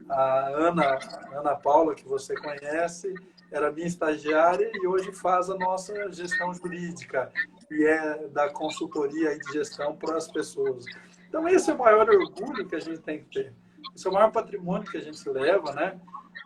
[0.10, 0.97] A Ana,
[1.34, 3.13] Ana Paula, que você conhece,
[3.51, 7.32] era minha estagiária e hoje faz a nossa gestão jurídica
[7.69, 10.86] e é da consultoria de gestão para as pessoas.
[11.27, 13.53] Então esse é o maior orgulho que a gente tem que ter.
[13.95, 15.99] Esse é o maior patrimônio que a gente leva, né?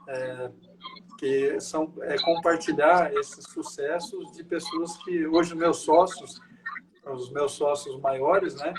[0.07, 0.51] É,
[1.17, 6.41] que são é compartilhar esses sucessos de pessoas que hoje meus sócios,
[7.05, 8.73] os meus sócios maiores, né?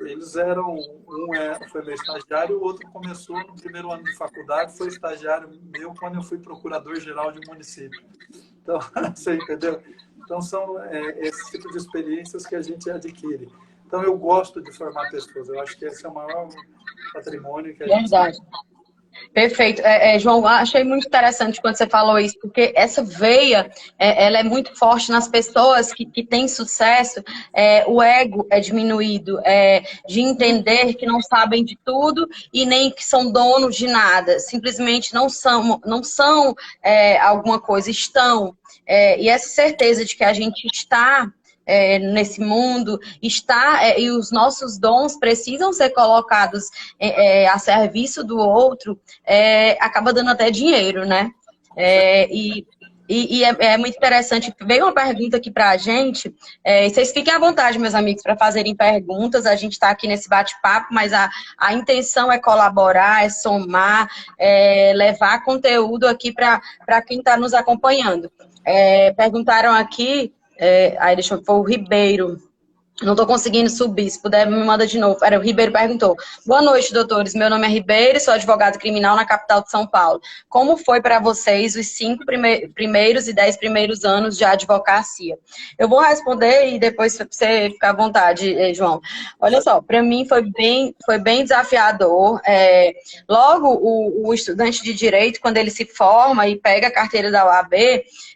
[0.00, 4.76] Eles eram um é, foi meu estagiário, o outro começou no primeiro ano de faculdade,
[4.76, 8.00] foi estagiário meu quando eu fui procurador geral de município.
[8.62, 8.78] Então,
[9.14, 9.82] você entendeu?
[10.24, 13.50] Então são é, esse tipo de experiências que a gente adquire.
[13.86, 15.48] Então eu gosto de formar pessoas.
[15.48, 16.48] Eu acho que esse é o maior
[17.12, 18.36] patrimônio que Verdade.
[18.36, 18.68] gente
[19.32, 19.82] Perfeito.
[19.82, 24.38] É, é, João, achei muito interessante quando você falou isso, porque essa veia, é, ela
[24.38, 29.82] é muito forte nas pessoas que, que têm sucesso, é, o ego é diminuído, é,
[30.08, 35.14] de entender que não sabem de tudo e nem que são donos de nada, simplesmente
[35.14, 38.56] não são, não são é, alguma coisa, estão.
[38.88, 41.30] e essa certeza de que a gente está
[41.68, 46.64] é, nesse mundo, está é, e os nossos dons precisam ser colocados
[46.98, 51.30] é, é a serviço do outro, é, acaba dando até dinheiro, né?
[51.76, 52.66] É, e,
[53.06, 54.52] e, e é, muito interessante.
[54.62, 56.34] Veio uma pergunta aqui para a gente.
[56.90, 59.46] vocês fiquem à vontade, meus amigos, para fazerem perguntas.
[59.46, 64.92] A gente está aqui nesse bate-papo, mas a, a intenção é colaborar, é somar, é
[64.94, 66.60] levar conteúdo aqui para
[67.06, 68.30] quem está nos acompanhando.
[69.16, 72.47] perguntaram aqui é, aí deixa foi o Ribeiro.
[73.00, 74.10] Não estou conseguindo subir.
[74.10, 75.24] Se puder, me manda de novo.
[75.24, 76.16] Era o Ribeiro perguntou.
[76.44, 77.32] Boa noite, doutores.
[77.32, 80.20] Meu nome é Ribeiro, sou advogado criminal na capital de São Paulo.
[80.48, 82.24] Como foi para vocês os cinco
[82.74, 85.38] primeiros e dez primeiros anos de advocacia?
[85.78, 89.00] Eu vou responder e depois você ficar à vontade, eh, João.
[89.38, 92.40] Olha só, para mim foi bem, foi bem desafiador.
[92.44, 92.94] É,
[93.28, 97.46] logo, o, o, estudante de direito, quando ele se forma e pega a carteira da
[97.46, 97.74] OAB,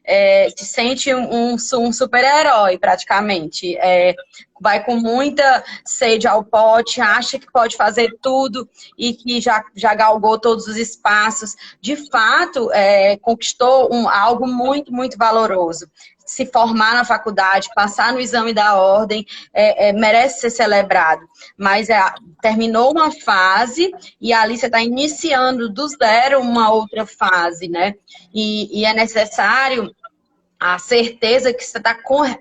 [0.05, 3.77] é, se sente um, um super-herói, praticamente.
[3.79, 4.15] É,
[4.63, 9.95] vai com muita sede ao pote, acha que pode fazer tudo e que já, já
[9.95, 11.57] galgou todos os espaços.
[11.81, 15.87] De fato, é, conquistou um, algo muito, muito valoroso
[16.25, 21.23] se formar na faculdade, passar no exame da ordem, é, é, merece ser celebrado.
[21.59, 22.01] Mas é,
[22.41, 27.95] terminou uma fase e ali você está iniciando do zero uma outra fase, né?
[28.33, 29.93] E, e é necessário
[30.63, 31.93] a certeza que você está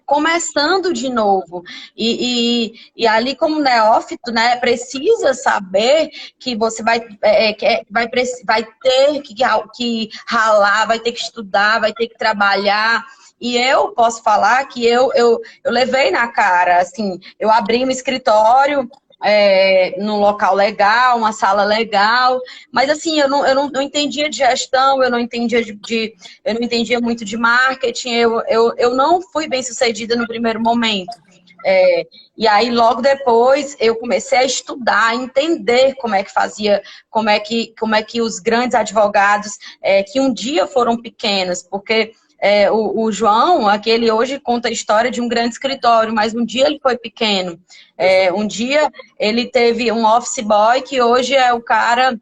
[0.05, 1.63] começando de novo.
[1.97, 7.65] E, e, e, ali, como neófito, né, precisa saber que você vai, é, é que
[7.65, 8.07] é, vai,
[8.45, 9.33] vai ter que,
[9.73, 13.03] que ralar, vai ter que estudar, vai ter que trabalhar.
[13.39, 17.89] E eu posso falar que eu, eu, eu levei na cara, assim, eu abri um
[17.89, 18.87] escritório
[19.23, 22.39] é, num local legal, uma sala legal,
[22.71, 26.13] mas assim, eu não, eu não, não entendia de gestão, eu não entendia de, de,
[26.43, 30.59] eu não entendia muito de marketing, eu, eu, eu não fui bem sucedida no primeiro
[30.59, 31.15] momento.
[31.63, 36.81] É, e aí, logo depois, eu comecei a estudar, a entender como é que fazia,
[37.09, 41.61] como é que, como é que os grandes advogados, é, que um dia foram pequenos,
[41.61, 46.33] porque é, o, o, João, aquele hoje conta a história de um grande escritório, mas
[46.33, 47.59] um dia ele foi pequeno.
[47.95, 52.19] É, um dia ele teve um office boy que hoje é o cara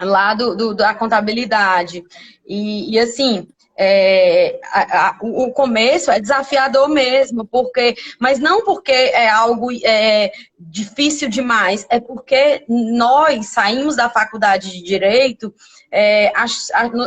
[0.00, 2.02] lá do, do da contabilidade.
[2.46, 8.92] E, e assim, é, a, a, o começo é desafiador mesmo, porque, mas não porque
[8.92, 10.32] é algo é,
[10.70, 15.52] difícil demais, é porque nós saímos da faculdade de direito
[15.92, 16.32] é,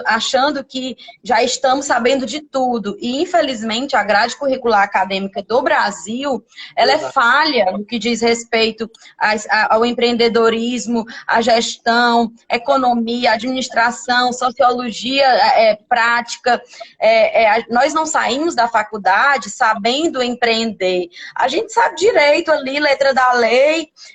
[0.06, 2.96] achando que já estamos sabendo de tudo.
[3.00, 8.89] E, infelizmente, a grade curricular acadêmica do Brasil, ela é falha no que diz respeito
[9.70, 16.62] ao empreendedorismo, à gestão, economia, administração, sociologia é, prática.
[17.00, 21.08] É, é, nós não saímos da faculdade sabendo empreender.
[21.36, 23.45] A gente sabe direito ali, letra da lei,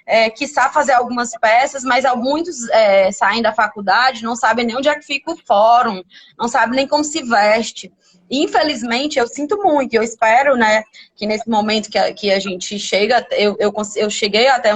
[0.07, 4.77] é, que sabe fazer algumas peças, mas muitos é, saem da faculdade, não sabem nem
[4.77, 6.03] onde é que fica o fórum,
[6.39, 7.93] não sabe nem como se veste.
[8.31, 10.85] Infelizmente, eu sinto muito, eu espero, né,
[11.17, 14.71] que nesse momento que a, que a gente chega, eu, eu, eu cheguei até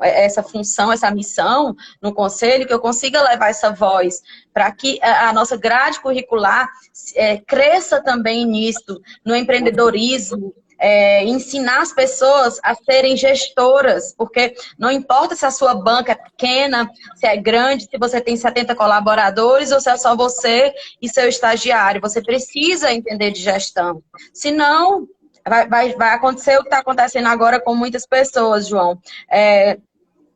[0.00, 4.22] essa função, essa missão no conselho, que eu consiga levar essa voz
[4.54, 6.68] para que a, a, nossa grade curricular
[7.16, 14.90] é, cresça também nisso, no empreendedorismo, é, ensinar as pessoas a serem gestoras, porque não
[14.90, 19.70] importa se a sua banca é pequena, se é grande, se você tem 70 colaboradores
[19.70, 22.00] ou se é só você e seu estagiário.
[22.00, 24.02] Você precisa entender de gestão.
[24.32, 25.06] Senão,
[25.46, 28.98] vai, vai, vai acontecer o que está acontecendo agora com muitas pessoas, João.
[29.30, 29.78] É,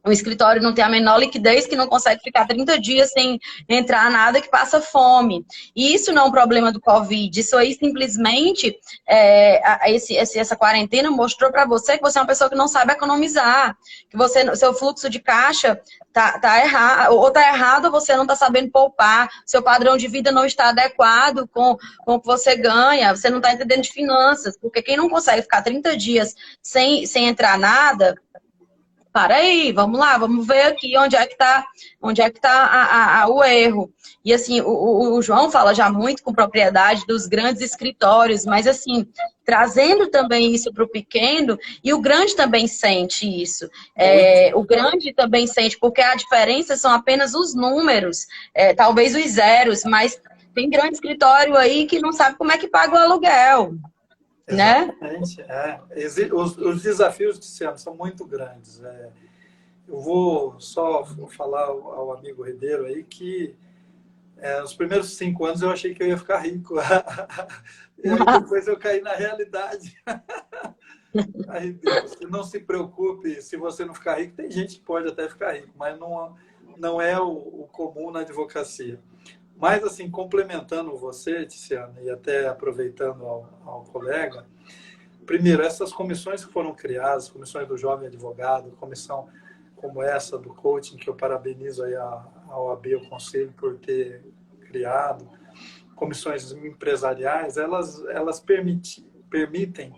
[0.05, 3.38] o escritório não tem a menor liquidez, que não consegue ficar 30 dias sem
[3.69, 5.47] entrar nada, que passa fome.
[5.75, 7.40] E isso não é um problema do Covid.
[7.40, 8.77] Isso aí simplesmente,
[9.09, 12.93] é, esse, essa quarentena mostrou para você que você é uma pessoa que não sabe
[12.93, 13.77] economizar,
[14.11, 15.81] que você, seu fluxo de caixa
[16.12, 20.07] tá, tá errado, ou tá errado, ou você não está sabendo poupar, seu padrão de
[20.07, 23.90] vida não está adequado com, com o que você ganha, você não está entendendo de
[23.90, 28.14] finanças, porque quem não consegue ficar 30 dias sem, sem entrar nada,
[29.14, 31.64] para aí, vamos lá, vamos ver aqui onde é que está
[32.03, 33.88] onde é que tá a, a, a, o erro.
[34.24, 39.07] E assim, o, o, João fala já muito com propriedade dos grandes escritórios, mas assim,
[39.44, 43.70] trazendo também isso para o pequeno, e o grande também sente isso.
[43.94, 49.31] É, o grande também sente, porque a diferença são apenas os números, é, talvez os
[49.31, 50.20] zeros, mas
[50.53, 53.74] tem grande escritório aí que não sabe como é que paga o aluguel.
[54.46, 54.83] Né?
[54.83, 55.38] Exatamente.
[55.42, 55.80] Né?
[55.90, 56.35] É.
[56.35, 58.83] Os, os, desafios de ano são muito grandes.
[58.83, 59.11] É.
[59.88, 63.54] Eu vou só falar ao, amigo Ribeiro aí que
[64.37, 66.74] é, nos primeiros cinco anos eu achei que eu ia ficar rico.
[68.40, 69.96] depois eu caí na realidade.
[71.48, 71.78] aí,
[72.28, 75.72] não se preocupe, se você não ficar rico, tem gente que pode até ficar rico,
[75.76, 76.36] mas não,
[76.76, 79.01] não é o, o comum na advocacia.
[79.57, 84.46] Mas, assim, complementando você, Tiziana, e até aproveitando ao, ao colega,
[85.24, 89.28] primeiro, essas comissões que foram criadas, comissões do jovem advogado, comissão
[89.76, 94.24] como essa do coaching, que eu parabenizo aí a, a OAB, o Conselho, por ter
[94.62, 95.28] criado,
[95.94, 99.92] comissões empresariais, elas, elas permiti, permitem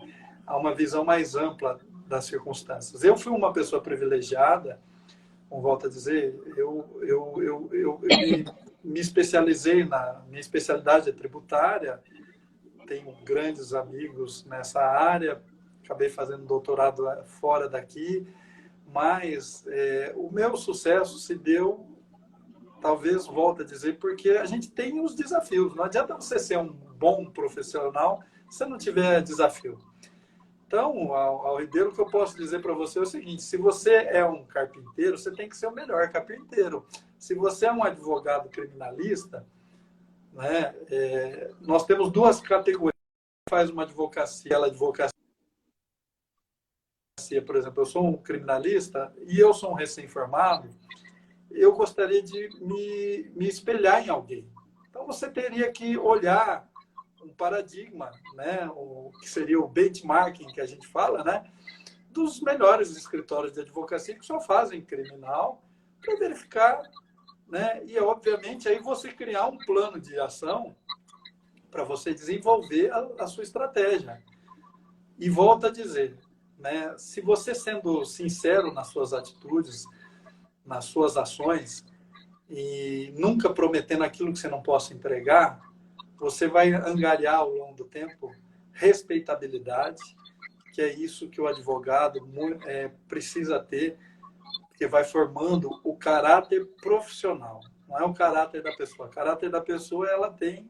[0.47, 3.03] uma visão mais ampla das circunstâncias.
[3.03, 4.79] Eu fui uma pessoa privilegiada,
[5.49, 8.01] como volto a dizer, eu, eu, eu, eu
[8.87, 12.01] me, especializei na minha especialidade é tributária,
[12.87, 15.41] tenho grandes amigos nessa área,
[15.83, 18.25] acabei fazendo doutorado fora daqui,
[18.87, 21.85] mas é, o meu sucesso se deu,
[22.79, 25.75] talvez volto a dizer, porque a gente tem os desafios.
[25.75, 29.77] Não adianta você ser um bom profissional se não tiver desafio.
[30.67, 33.55] Então, ao, ao Ribeiro, o que eu posso dizer para você é o seguinte: se
[33.55, 36.85] você é um carpinteiro, você tem que ser o melhor carpinteiro.
[37.17, 39.47] Se você é um advogado criminalista,
[40.33, 42.93] né, é, nós temos duas categorias.
[43.49, 45.09] Faz uma advocacia, ela advocacia,
[47.45, 50.69] por exemplo, eu sou um criminalista e eu sou um recém-formado,
[51.49, 54.51] eu gostaria de me, me espelhar em alguém.
[54.89, 56.69] Então, você teria que olhar
[57.27, 61.43] um paradigma, né, o que seria o benchmarking que a gente fala, né,
[62.09, 65.61] dos melhores escritórios de advocacia que só fazem criminal
[66.01, 66.81] para verificar,
[67.47, 70.75] né, e obviamente aí você criar um plano de ação
[71.69, 74.23] para você desenvolver a, a sua estratégia.
[75.19, 76.17] E volta a dizer,
[76.57, 79.85] né, se você sendo sincero nas suas atitudes,
[80.65, 81.85] nas suas ações
[82.49, 85.66] e nunca prometendo aquilo que você não possa entregar,
[86.17, 88.31] você vai angariar ao longo do tempo
[88.71, 90.01] respeitabilidade,
[90.73, 92.19] que é isso que o advogado
[92.65, 93.97] é, precisa ter,
[94.75, 97.59] que vai formando o caráter profissional.
[97.87, 99.07] Não é o caráter da pessoa.
[99.07, 100.69] O caráter da pessoa ela tem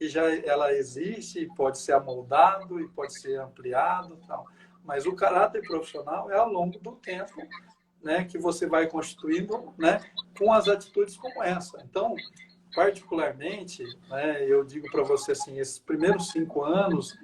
[0.00, 4.46] e já ela existe, pode ser amoldado e pode ser ampliado, tal.
[4.84, 7.40] Mas o caráter profissional é ao longo do tempo,
[8.02, 10.00] né, que você vai constituindo, né,
[10.36, 11.80] com as atitudes como essa.
[11.88, 12.16] Então,
[12.74, 17.16] particularmente, né, eu digo para você assim, esses primeiros cinco anos,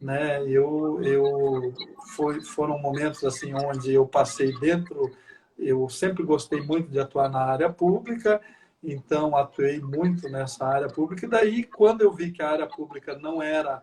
[0.00, 1.74] né, eu, eu
[2.14, 5.10] foi, foram momentos assim onde eu passei dentro,
[5.58, 8.40] eu sempre gostei muito de atuar na área pública,
[8.82, 11.24] então atuei muito nessa área pública.
[11.24, 13.82] E daí, quando eu vi que a área pública não era,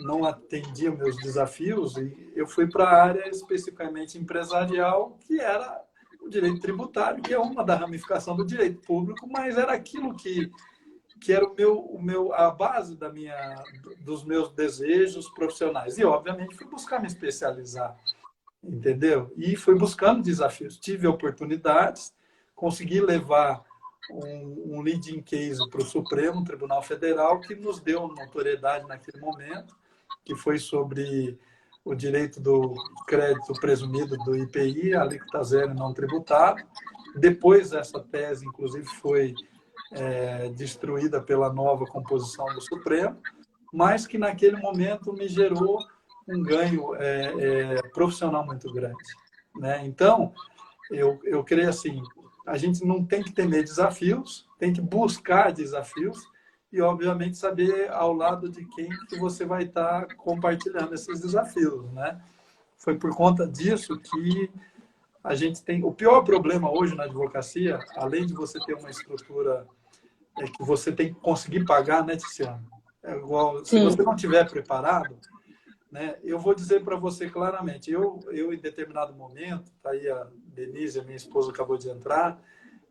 [0.00, 1.94] não atendia meus desafios,
[2.34, 5.82] eu fui para a área especificamente empresarial, que era
[6.22, 10.50] o direito tributário, que é uma da ramificação do direito público, mas era aquilo que,
[11.20, 13.62] que era o meu, o meu, a base da minha,
[14.00, 15.98] dos meus desejos profissionais.
[15.98, 17.96] E, obviamente, fui buscar me especializar,
[18.62, 19.32] entendeu?
[19.36, 20.78] E fui buscando desafios.
[20.78, 22.14] Tive oportunidades,
[22.54, 23.64] consegui levar
[24.10, 29.76] um, um leading case para o Supremo Tribunal Federal, que nos deu notoriedade naquele momento,
[30.24, 31.38] que foi sobre
[31.84, 32.74] o direito do
[33.06, 36.62] crédito presumido do IPI, alíquota zero não tributado.
[37.16, 39.34] Depois, essa tese, inclusive, foi
[39.92, 43.18] é, destruída pela nova composição do Supremo,
[43.72, 45.78] mas que naquele momento me gerou
[46.28, 49.02] um ganho é, é, profissional muito grande.
[49.56, 49.84] Né?
[49.84, 50.32] Então,
[50.90, 52.02] eu, eu creio assim,
[52.46, 56.30] a gente não tem que temer desafios, tem que buscar desafios
[56.72, 62.20] e, obviamente, saber ao lado de quem que você vai estar compartilhando esses desafios, né?
[62.78, 64.50] Foi por conta disso que
[65.22, 65.84] a gente tem...
[65.84, 69.66] O pior problema hoje na advocacia, além de você ter uma estrutura
[70.38, 72.64] é que você tem que conseguir pagar, né, Tiziana?
[73.02, 75.18] É igual, se você não tiver preparado,
[75.90, 80.26] né, eu vou dizer para você claramente, eu, eu em determinado momento, tá aí a
[80.46, 82.40] Denise, a minha esposa, acabou de entrar,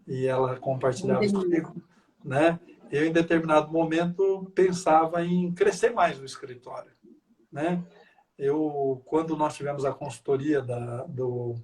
[0.06, 1.76] e ela compartilhava comigo,
[2.24, 2.60] né?
[2.92, 6.92] Eu, em determinado momento, pensava em crescer mais o escritório.
[7.52, 7.84] Né?
[8.38, 11.56] Eu, quando nós tivemos a consultoria da, do,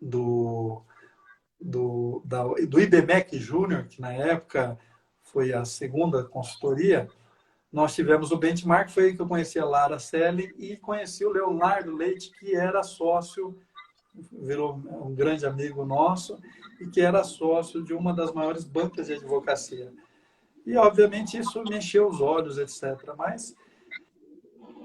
[0.00, 0.82] do,
[1.60, 4.78] do, da, do IBMEC Júnior, que na época
[5.22, 7.08] foi a segunda consultoria,
[7.72, 11.32] nós tivemos o benchmark, foi aí que eu conheci a Lara Selle e conheci o
[11.32, 13.58] Leonardo Leite, que era sócio,
[14.30, 16.38] virou um grande amigo nosso,
[16.80, 19.92] e que era sócio de uma das maiores bancas de advocacia.
[20.66, 23.14] E, obviamente, isso me encheu os olhos, etc.
[23.16, 23.54] Mas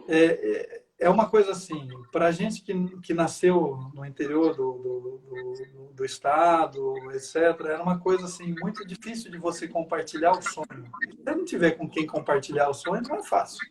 [0.07, 4.73] é, é, é uma coisa assim, para a gente que, que nasceu no interior do,
[4.73, 10.41] do, do, do, estado, etc., era uma coisa assim muito difícil de você compartilhar o
[10.41, 10.91] sonho.
[11.09, 13.65] Se não tiver com quem compartilhar o sonho, não é fácil.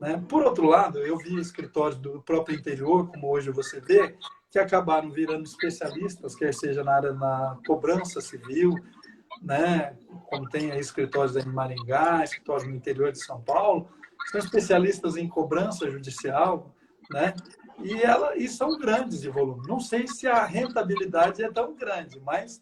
[0.00, 0.22] Né?
[0.28, 4.16] Por outro lado, eu vi escritórios do próprio interior, como hoje você vê,
[4.50, 8.74] que acabaram virando especialistas, quer seja na área da cobrança civil,
[9.42, 13.88] né, como tem escritórios em Maringá, escritórios no interior de São Paulo,
[14.30, 16.74] são especialistas em cobrança judicial,
[17.10, 17.34] né?
[17.78, 19.66] E, ela, e são grandes de volume.
[19.66, 22.60] Não sei se a rentabilidade é tão grande, mas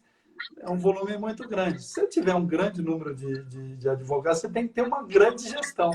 [0.59, 1.83] é um volume muito grande.
[1.83, 5.03] Se você tiver um grande número de, de, de advogados, você tem que ter uma
[5.03, 5.91] grande gestão,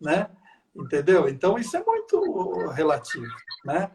[0.00, 0.30] né?
[0.74, 1.28] Entendeu?
[1.28, 3.26] Então, isso é muito relativo,
[3.64, 3.90] né?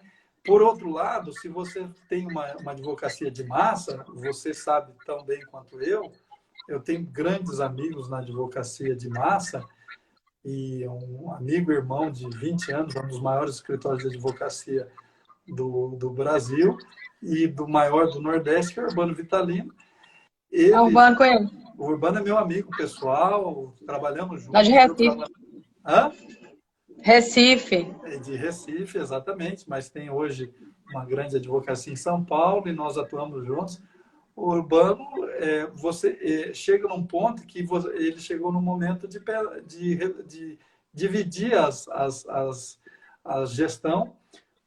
[0.46, 5.44] Por outro lado, se você tem uma, uma advocacia de massa, você sabe tão bem
[5.46, 6.12] quanto eu,
[6.68, 9.64] eu tenho grandes amigos na advocacia de massa
[10.44, 14.88] e um amigo irmão de 20 anos, um dos maiores escritórios de advocacia
[15.48, 16.78] do, do Brasil
[17.22, 19.74] e do maior do Nordeste, que é o Urbano Vitalino.
[20.52, 21.66] Ele, é o Urbano conheço.
[21.78, 24.54] O Urbano é meu amigo pessoal, trabalhamos juntos.
[24.54, 25.18] Lá de Recife.
[25.86, 26.12] Hã?
[27.06, 27.96] Recife.
[28.04, 30.52] É de Recife, exatamente, mas tem hoje
[30.90, 33.80] uma grande advocacia em São Paulo e nós atuamos juntos.
[34.36, 39.20] O Urbano, é, você é, chega num ponto que você, ele chegou no momento de,
[39.68, 40.60] de, de
[40.92, 42.80] dividir as, as, as,
[43.24, 44.18] a gestão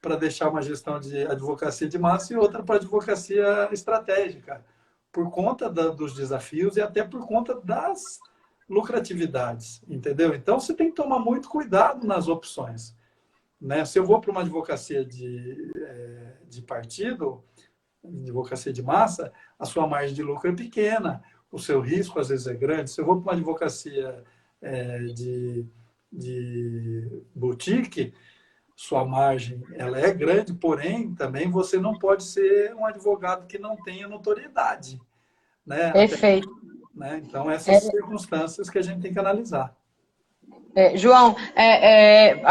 [0.00, 4.64] para deixar uma gestão de advocacia de massa e outra para advocacia estratégica,
[5.10, 8.20] por conta da, dos desafios e até por conta das
[8.68, 10.34] lucratividades, entendeu?
[10.34, 12.94] Então você tem que tomar muito cuidado nas opções.
[13.60, 13.84] Né?
[13.84, 17.42] Se eu vou para uma advocacia de, é, de partido,
[18.04, 22.46] advocacia de massa, a sua margem de lucro é pequena, o seu risco às vezes
[22.46, 22.90] é grande.
[22.90, 24.22] Se eu vou para uma advocacia
[24.60, 25.66] é, de,
[26.12, 28.12] de boutique,
[28.76, 33.76] sua margem ela é grande, porém também você não pode ser um advogado que não
[33.76, 35.00] tenha notoriedade.
[35.66, 35.90] Né?
[35.90, 36.48] Perfeito.
[36.48, 36.67] Até,
[36.98, 37.22] né?
[37.24, 37.80] Então, essas é...
[37.80, 39.74] circunstâncias que a gente tem que analisar.
[40.74, 42.42] É, João, é, é,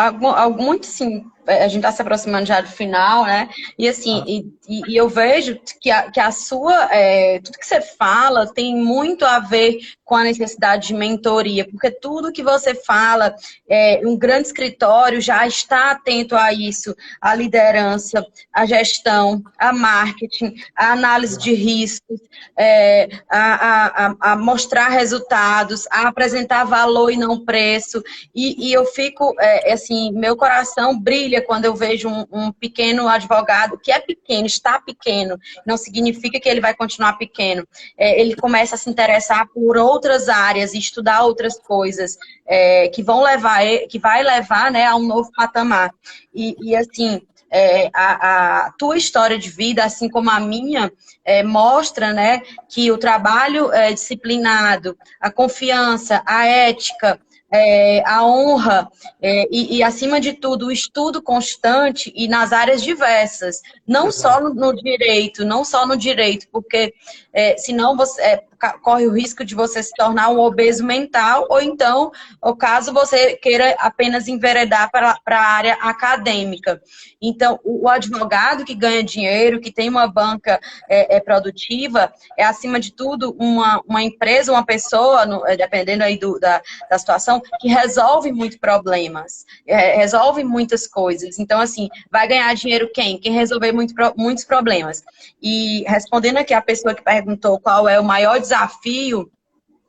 [0.52, 3.50] muito sim, a gente está se aproximando já do final, né?
[3.78, 4.26] E assim, ah.
[4.28, 8.76] e, e, eu vejo que a, que a sua, é, tudo que você fala tem
[8.76, 13.36] muito a ver com a necessidade de mentoria, porque tudo que você fala,
[13.70, 20.56] é, um grande escritório já está atento a isso, a liderança, a gestão, a marketing,
[20.74, 22.22] a análise de riscos,
[22.58, 28.02] é, a, a, a, mostrar resultados, a apresentar valor e não preço,
[28.34, 33.08] e, e eu fico, é, assim, meu coração brilha quando eu vejo um, um pequeno
[33.08, 37.68] advogado, que é pequeno, está pequeno, não significa que ele vai continuar pequeno,
[37.98, 43.22] é, ele começa a se interessar por outras áreas, estudar outras coisas é, que vão
[43.22, 45.94] levar, que vai levar né, a um novo patamar.
[46.34, 50.92] E, e assim, é, a, a, tua história de vida, assim como a minha,
[51.24, 57.20] é, mostra né, que o trabalho é, disciplinado, a confiança, a ética,
[57.52, 58.90] é, a honra
[59.22, 64.36] é, e, e, acima de tudo, o estudo constante e nas áreas diversas, não Exato.
[64.36, 66.94] só no, no, direito, não só no direito, porque
[67.32, 68.44] é, senão você é,
[68.82, 73.36] corre o risco de você se tornar um obeso mental, ou então, o caso você
[73.38, 76.82] queira apenas enveredar para a área acadêmica.
[77.22, 82.80] Então, o, advogado que ganha dinheiro, que tem uma banca é, é produtiva, é acima
[82.80, 87.42] de tudo uma, uma empresa, uma pessoa, no, é, dependendo aí do, da, da situação,
[87.60, 91.40] que resolve muitos problemas, é, resolve muitas coisas.
[91.40, 93.20] Então, assim, vai ganhar dinheiro quem?
[93.20, 95.04] Quem resolver muito, muitos problemas.
[95.42, 99.30] E respondendo aqui a pessoa que perguntou qual é o maior desafio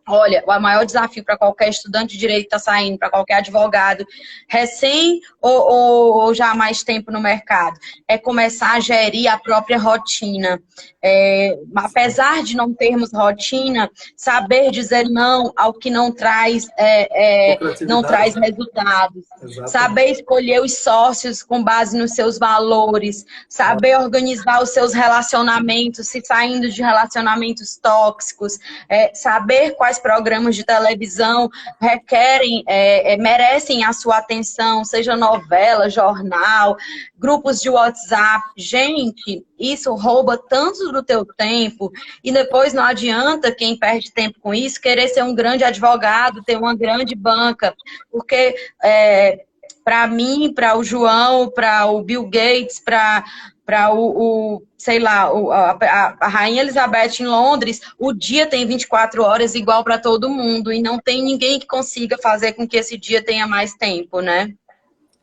[0.09, 4.07] Olha, o maior desafio para qualquer estudante de direito que está saindo, para qualquer advogado,
[4.49, 9.39] recém ou, ou, ou, já há mais tempo no mercado, é começar a gerir a
[9.39, 10.61] própria rotina.
[11.03, 17.59] É, apesar de não termos rotina, saber dizer não ao que não traz, é, é,
[17.83, 19.25] não traz resultados.
[19.43, 19.71] Exatamente.
[19.71, 26.21] Saber escolher os sócios com base nos seus valores, saber organizar os seus relacionamentos, se
[26.25, 31.49] saindo de relacionamentos tóxicos, é, saber quais programas de televisão
[31.81, 36.77] requerem, é, é, merecem a sua atenção, seja novela, jornal,
[37.19, 38.45] grupos de WhatsApp.
[38.57, 41.91] Gente, isso rouba tanto do teu tempo
[42.23, 46.57] e depois não adianta quem perde tempo com isso querer ser um grande advogado, ter
[46.57, 47.75] uma grande banca,
[48.11, 49.45] porque é,
[49.89, 53.25] para mim, para o João, para o Bill Gates, para
[53.69, 55.77] para o, o, sei lá, o, a,
[56.19, 60.81] a, Rainha Elizabeth em Londres, o dia tem 24 horas igual para todo mundo e
[60.81, 64.55] não tem ninguém que consiga fazer com que esse dia tenha mais tempo, né?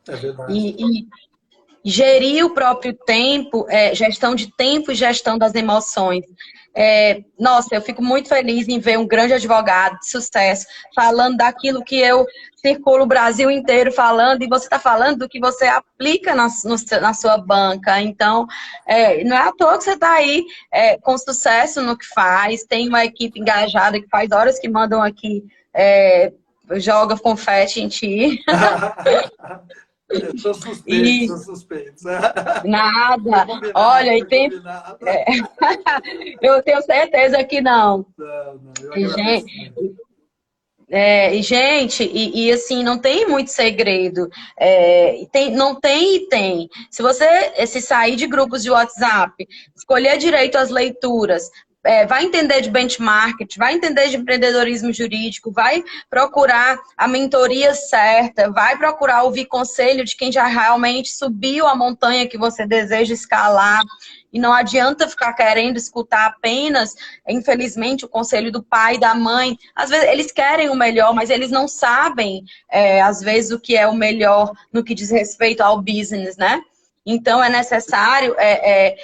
[0.08, 0.54] É verdade.
[0.54, 1.08] E, e
[1.84, 6.24] gerir o próprio tempo, é, gestão de tempo e gestão das emoções.
[6.78, 11.82] É, nossa, eu fico muito feliz em ver um grande advogado de sucesso falando daquilo
[11.84, 12.26] que eu
[12.57, 16.76] circulo o Brasil inteiro falando, e você está falando do que você aplica na, no,
[16.99, 18.01] na sua banca.
[18.01, 18.45] Então,
[18.86, 22.65] é, não é à toa que você está aí é, com sucesso no que faz,
[22.65, 26.34] tem uma equipe engajada que faz horas que mandam aqui, é,
[26.73, 28.43] joga confete em ti.
[30.38, 31.28] Sou suspeito, e...
[31.28, 32.03] sou suspeito.
[32.63, 33.47] Nada.
[33.74, 34.49] Olha, e tem.
[35.05, 35.26] É...
[36.41, 38.05] eu tenho certeza que não.
[38.18, 38.95] Não, não.
[38.95, 39.95] Eu gente...
[40.89, 44.30] É, e, gente, e, e, assim, não tem muito segredo.
[44.57, 46.70] É, tem, não tem e tem.
[46.91, 51.49] Se você se sair de grupos de WhatsApp, escolher direito as leituras,
[51.86, 58.52] é, vai entender de benchmark, vai entender de empreendedorismo jurídico, vai procurar a mentoria certa,
[58.52, 63.82] vai procurar ouvir conselho de quem já realmente subiu a montanha que você deseja escalar.
[64.34, 66.94] E não adianta ficar querendo escutar apenas,
[67.26, 69.56] infelizmente, o conselho do pai, da mãe.
[69.74, 73.78] Às vezes eles querem o melhor, mas eles não sabem, é, às vezes, o que
[73.78, 76.62] é o melhor no que diz respeito ao business, né?
[77.06, 78.98] Então é necessário é, é,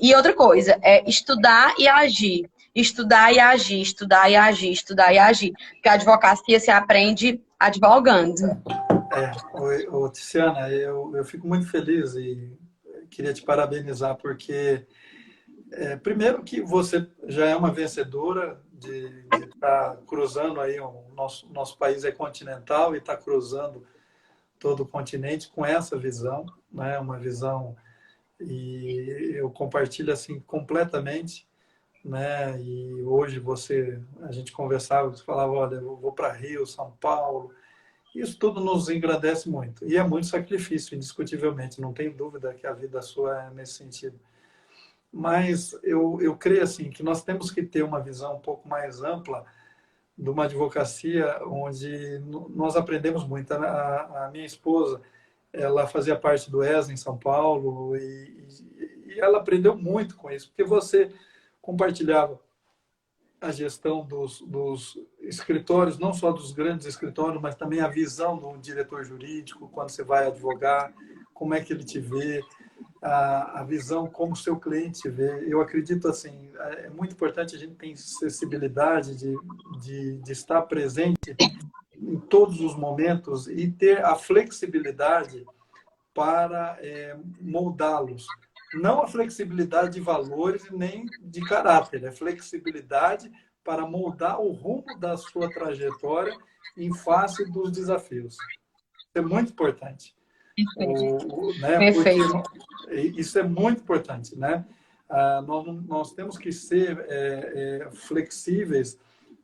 [0.00, 2.50] e outra coisa, é estudar e agir.
[2.74, 5.52] Estudar e agir, estudar e agir, estudar e agir.
[5.72, 8.44] Porque a advocacia se aprende advogando.
[9.12, 12.56] É, ô, Tiziana, eu, eu fico muito feliz e
[13.10, 14.86] queria te parabenizar, porque
[15.72, 21.50] é, primeiro que você já é uma vencedora de estar tá cruzando aí, o nosso,
[21.52, 23.84] nosso país é continental e está cruzando
[24.58, 26.98] todo o continente com essa visão, né?
[26.98, 27.76] uma visão
[28.40, 31.46] e eu compartilho assim completamente,
[32.04, 32.60] né?
[32.60, 37.52] E hoje você, a gente conversava, você falava, olha, eu vou para Rio, São Paulo,
[38.14, 42.72] isso tudo nos engrandece muito e é muito sacrifício, indiscutivelmente, não tem dúvida que a
[42.72, 44.18] vida sua é nesse sentido.
[45.12, 49.02] Mas eu, eu creio assim que nós temos que ter uma visão um pouco mais
[49.02, 49.44] ampla
[50.16, 52.18] de uma advocacia onde
[52.54, 53.52] nós aprendemos muito.
[53.52, 55.00] A, a minha esposa,
[55.52, 58.46] ela fazia parte do ESA em São Paulo e,
[59.06, 61.10] e, ela aprendeu muito com isso, porque você
[61.60, 62.38] compartilhava
[63.40, 68.56] a gestão dos, dos, escritórios, não só dos grandes escritórios, mas também a visão do
[68.58, 70.92] diretor jurídico, quando você vai advogar,
[71.32, 72.42] como é que ele te vê,
[73.00, 75.44] a, a visão como o seu cliente te vê.
[75.46, 79.36] Eu acredito assim, é muito importante a gente ter sensibilidade de,
[79.80, 81.36] de, de estar presente
[82.08, 85.44] em todos os momentos e ter a flexibilidade
[86.14, 88.26] para é, moldá-los.
[88.74, 93.30] Não a flexibilidade de valores nem de caráter, é flexibilidade
[93.62, 96.34] para moldar o rumo da sua trajetória
[96.76, 98.34] em face dos desafios.
[98.34, 100.16] Isso é muito importante.
[100.76, 102.42] O, né, Perfeito.
[102.90, 104.36] isso é muito importante.
[104.36, 104.64] Né?
[105.08, 108.98] Ah, nós, nós temos que ser é, é, flexíveis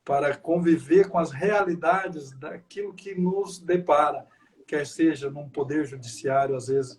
[0.04, 4.26] para conviver com as realidades daquilo que nos depara,
[4.66, 6.98] quer seja num poder judiciário, às vezes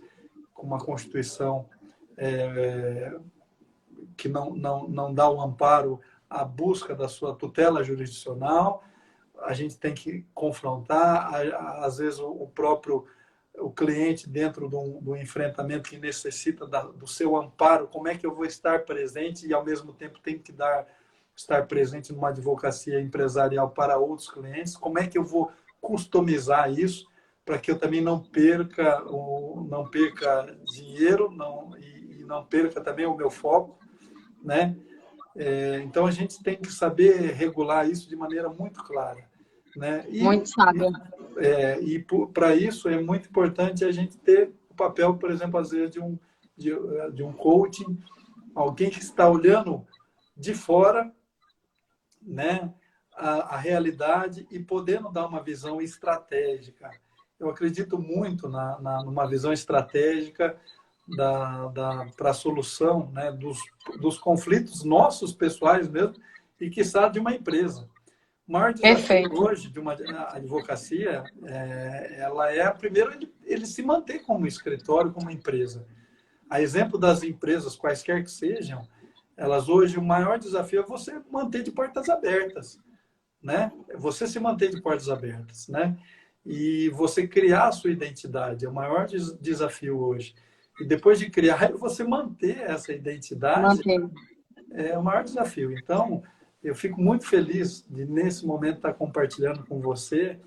[0.53, 1.69] com uma constituição
[2.17, 3.13] é,
[4.17, 5.99] que não, não, não dá o amparo
[6.29, 8.83] à busca da sua tutela jurisdicional,
[9.41, 11.29] a gente tem que confrontar,
[11.83, 13.05] às vezes o próprio
[13.57, 18.25] o cliente dentro do, do enfrentamento que necessita da, do seu amparo, como é que
[18.25, 20.85] eu vou estar presente e ao mesmo tempo tem que dar
[21.35, 24.77] estar presente numa advocacia empresarial para outros clientes?
[24.77, 27.07] Como é que eu vou customizar isso
[27.45, 32.81] para que eu também não perca o, não perca dinheiro não, e, e não perca
[32.81, 33.77] também o meu foco,
[34.43, 34.75] né?
[35.35, 39.23] É, então a gente tem que saber regular isso de maneira muito clara,
[39.75, 40.05] né?
[40.09, 40.89] E, muito sábio.
[41.37, 45.59] E, é, e para isso é muito importante a gente ter o papel, por exemplo,
[45.59, 46.17] às vezes de um
[46.57, 46.71] de,
[47.13, 47.99] de um coaching,
[48.53, 49.85] alguém que está olhando
[50.35, 51.11] de fora
[52.25, 52.73] né,
[53.13, 56.89] a, a, realidade e podendo dar uma visão estratégica.
[57.39, 60.57] Eu acredito muito na, na numa visão estratégica
[61.07, 63.59] da, da, para a solução né, dos,
[63.99, 66.15] dos conflitos nossos pessoais mesmo
[66.59, 67.87] e que sabe de uma empresa.
[68.47, 69.93] O maior desafio hoje de uma
[70.29, 75.85] advocacia, é, ela é, primeiro, ele, ele se manter como escritório, como empresa.
[76.47, 78.87] A exemplo das empresas, quaisquer que sejam,
[79.37, 82.79] elas hoje, o maior desafio é você manter de portas abertas,
[83.41, 83.71] né?
[83.97, 85.97] Você se manter de portas abertas, né?
[86.45, 90.35] E você criar a sua identidade é o maior des desafio hoje.
[90.79, 93.81] E depois de criar, você manter essa identidade
[94.71, 95.71] é o maior desafio.
[95.77, 96.21] Então,
[96.63, 100.39] eu fico muito feliz de, nesse momento, estar compartilhando com você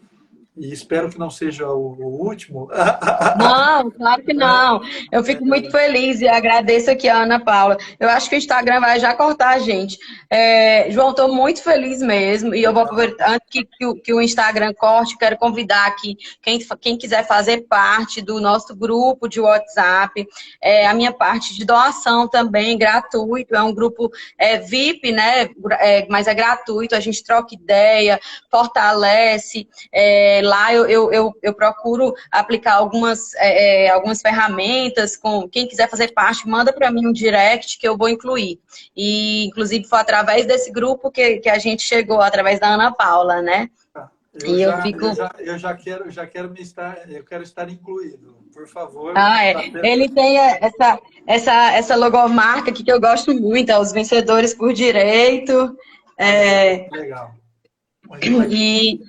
[0.59, 1.97] e espero que não seja o,
[2.27, 2.69] último.
[3.39, 4.81] Não, claro que não.
[5.13, 7.77] Eu fico muito feliz e agradeço aqui a Ana Paula.
[7.99, 9.99] Eu acho que o Instagram vai já cortar a gente.
[10.29, 12.55] É, João, estou muito feliz mesmo.
[12.55, 16.59] E eu vou aproveitar, antes que, que, que, o Instagram corte, quero convidar aqui quem,
[16.81, 20.27] quem quiser fazer parte do nosso grupo de WhatsApp.
[20.61, 23.55] É, a minha parte de doação também, gratuito.
[23.55, 25.49] É um grupo é, VIP, né?
[25.81, 26.95] É, mas é gratuito.
[26.95, 29.69] A gente troca ideia, fortalece.
[29.93, 35.17] É, lá eu, eu, eu, eu procuro aplicar algumas, é, é, algumas ferramentas.
[35.17, 38.59] Com quem quiser fazer parte, manda para mim um direct que eu vou incluir.
[38.97, 43.43] E, inclusive, foi através desse grupo que, que a gente chegou, através da Ana Paula,
[43.43, 43.69] né?
[44.35, 45.05] Eu e já, eu fico.
[45.05, 48.37] Eu já, eu já, quero, já quero me estar, eu quero estar incluído.
[48.53, 49.13] Por favor.
[49.17, 49.71] Ah, é.
[49.71, 54.55] Tá Ele tem essa, essa, essa logomarca aqui que eu gosto muito, é os vencedores
[54.55, 55.77] por direito.
[56.17, 56.89] É...
[56.91, 57.35] Legal.
[58.51, 59.01] E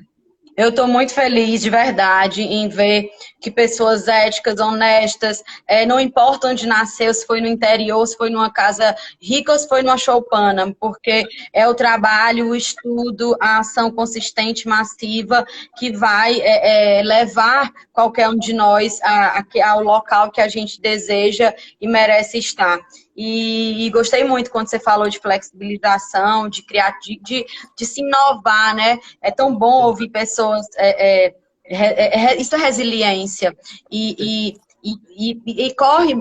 [0.59, 6.49] eu estou muito feliz, de verdade, em ver que pessoas éticas, honestas, é, não importa
[6.49, 9.97] onde nasceu, se foi no interior, se foi numa casa rica ou se foi numa
[9.97, 15.47] choupana, porque é o trabalho, o estudo, a ação consistente, massiva,
[15.77, 20.49] que vai é, é, levar qualquer um de nós a, a, ao local que a
[20.49, 22.77] gente deseja e merece estar.
[23.21, 27.45] E, e, gostei muito quando você falou de flexibilização, de criar, de, de,
[27.77, 28.97] de se inovar, né?
[29.21, 30.65] É tão bom ouvir pessoas.
[30.77, 33.53] É, é, é, é isso é resiliência.
[33.91, 36.13] E, e, e, corre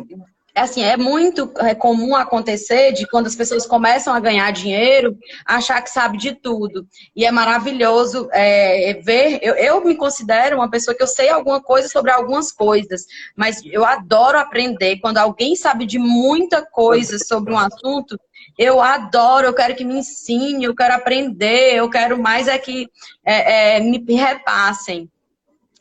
[0.58, 5.80] assim, é muito é comum acontecer de quando as pessoas começam a ganhar dinheiro, achar
[5.82, 6.86] que sabe de tudo.
[7.14, 9.38] E é maravilhoso é, ver.
[9.42, 13.06] Eu, eu me considero uma pessoa que eu sei alguma coisa sobre algumas coisas,
[13.36, 14.98] mas eu adoro aprender.
[15.00, 18.18] Quando alguém sabe de muita coisa sobre um assunto,
[18.56, 22.88] eu adoro, eu quero que me ensine, eu quero aprender, eu quero mais é que
[23.24, 25.08] é, é, me repassem.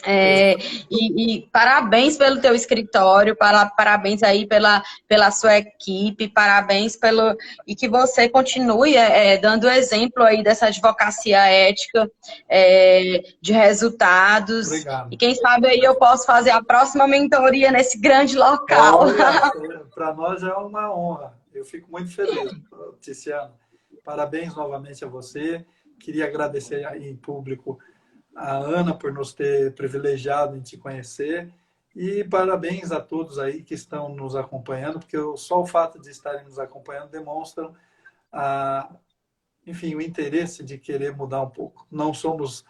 [0.06, 0.56] É,
[0.92, 7.36] e, e, parabéns pelo teu escritório, para, parabéns aí pela, pela sua equipe, parabéns pelo
[7.66, 12.10] e que você continue é, é dando exemplo aí dessa advocacia ética
[12.48, 14.68] é, de resultados.
[14.68, 15.14] Obrigado.
[15.14, 19.06] E quem sabe aí eu posso fazer a próxima mentoria nesse grande local.
[19.96, 21.34] Para nós é uma honra.
[21.52, 22.54] Eu fico muito feliz,
[23.02, 23.52] Tiziana.
[24.04, 25.66] Parabéns novamente a você.
[26.00, 27.80] Queria agradecer aí em público
[28.38, 31.52] a Ana por nos ter privilegiado em te conhecer
[31.96, 36.44] e parabéns a todos aí que estão nos acompanhando, porque só o fato de estarem
[36.44, 37.74] nos acompanhando demonstra,
[38.32, 38.96] a,
[39.66, 41.88] enfim, o interesse de querer mudar um pouco.
[41.90, 42.64] Não somos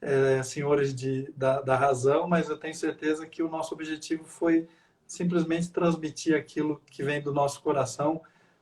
[0.00, 4.68] é, senhores de, da, da razão, mas eu tenho certeza que o nosso objetivo foi
[5.06, 8.20] simplesmente transmitir aquilo que vem do nosso coração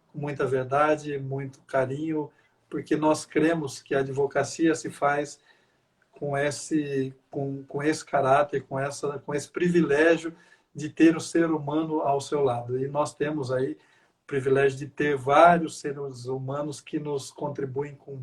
[0.09, 2.31] com muita verdade, muito carinho,
[2.69, 5.41] porque nós cremos que a advocacia se faz
[6.21, 10.37] com esse, com, com esse caráter, com, essa, com esse privilégio
[10.75, 12.79] de ter o ser humano ao seu lado.
[12.79, 18.23] E nós temos aí o privilégio de ter vários seres humanos que nos contribuem com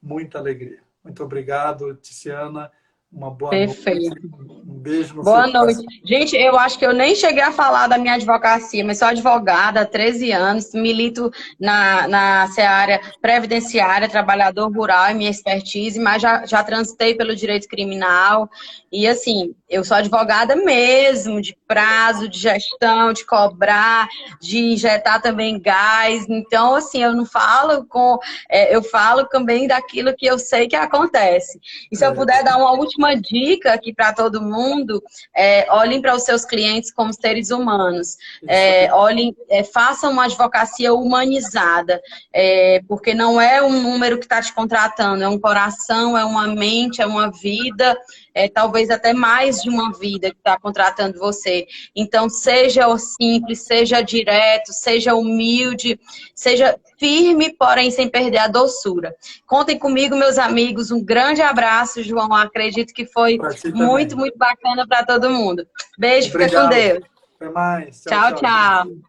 [0.00, 0.82] muita alegria.
[1.02, 2.70] Muito obrigado, Tiziana.
[3.10, 4.10] Uma boa Perfeito.
[4.10, 4.58] noite.
[4.68, 5.82] Um beijo no Boa noite.
[6.04, 9.80] Gente, eu acho que eu nem cheguei a falar da minha advocacia, mas sou advogada
[9.80, 16.44] há 13 anos, milito na, na seara previdenciária, trabalhador rural, é minha expertise, mas já,
[16.44, 18.48] já transitei pelo direito criminal.
[18.92, 24.06] E assim, eu sou advogada mesmo, de prazo, de gestão, de cobrar,
[24.40, 26.26] de injetar também gás.
[26.28, 28.18] Então, assim, eu não falo com.
[28.50, 31.58] É, eu falo também daquilo que eu sei que acontece.
[31.90, 35.02] E se eu puder dar uma última última dica aqui para todo mundo,
[35.34, 38.16] é, olhem para os seus clientes como seres humanos.
[38.46, 42.00] É, olhem, é, façam uma advocacia humanizada,
[42.32, 46.48] é, porque não é um número que está te contratando, é um coração, é uma
[46.48, 47.96] mente, é uma vida,
[48.34, 51.66] é talvez até mais de uma vida que está contratando você.
[51.94, 55.98] Então, seja simples, seja direto, seja humilde,
[56.34, 59.14] seja firme, porém sem perder a doçura.
[59.46, 60.90] Contem comigo, meus amigos.
[60.90, 62.34] Um grande abraço, João.
[62.34, 63.38] Acredito que foi
[63.72, 65.66] muito, muito bacana para todo mundo.
[65.98, 66.50] Beijo, Obrigado.
[66.50, 67.04] fica com Deus.
[67.36, 68.02] Até mais.
[68.02, 68.32] tchau.
[68.32, 68.40] tchau.
[68.40, 69.07] tchau.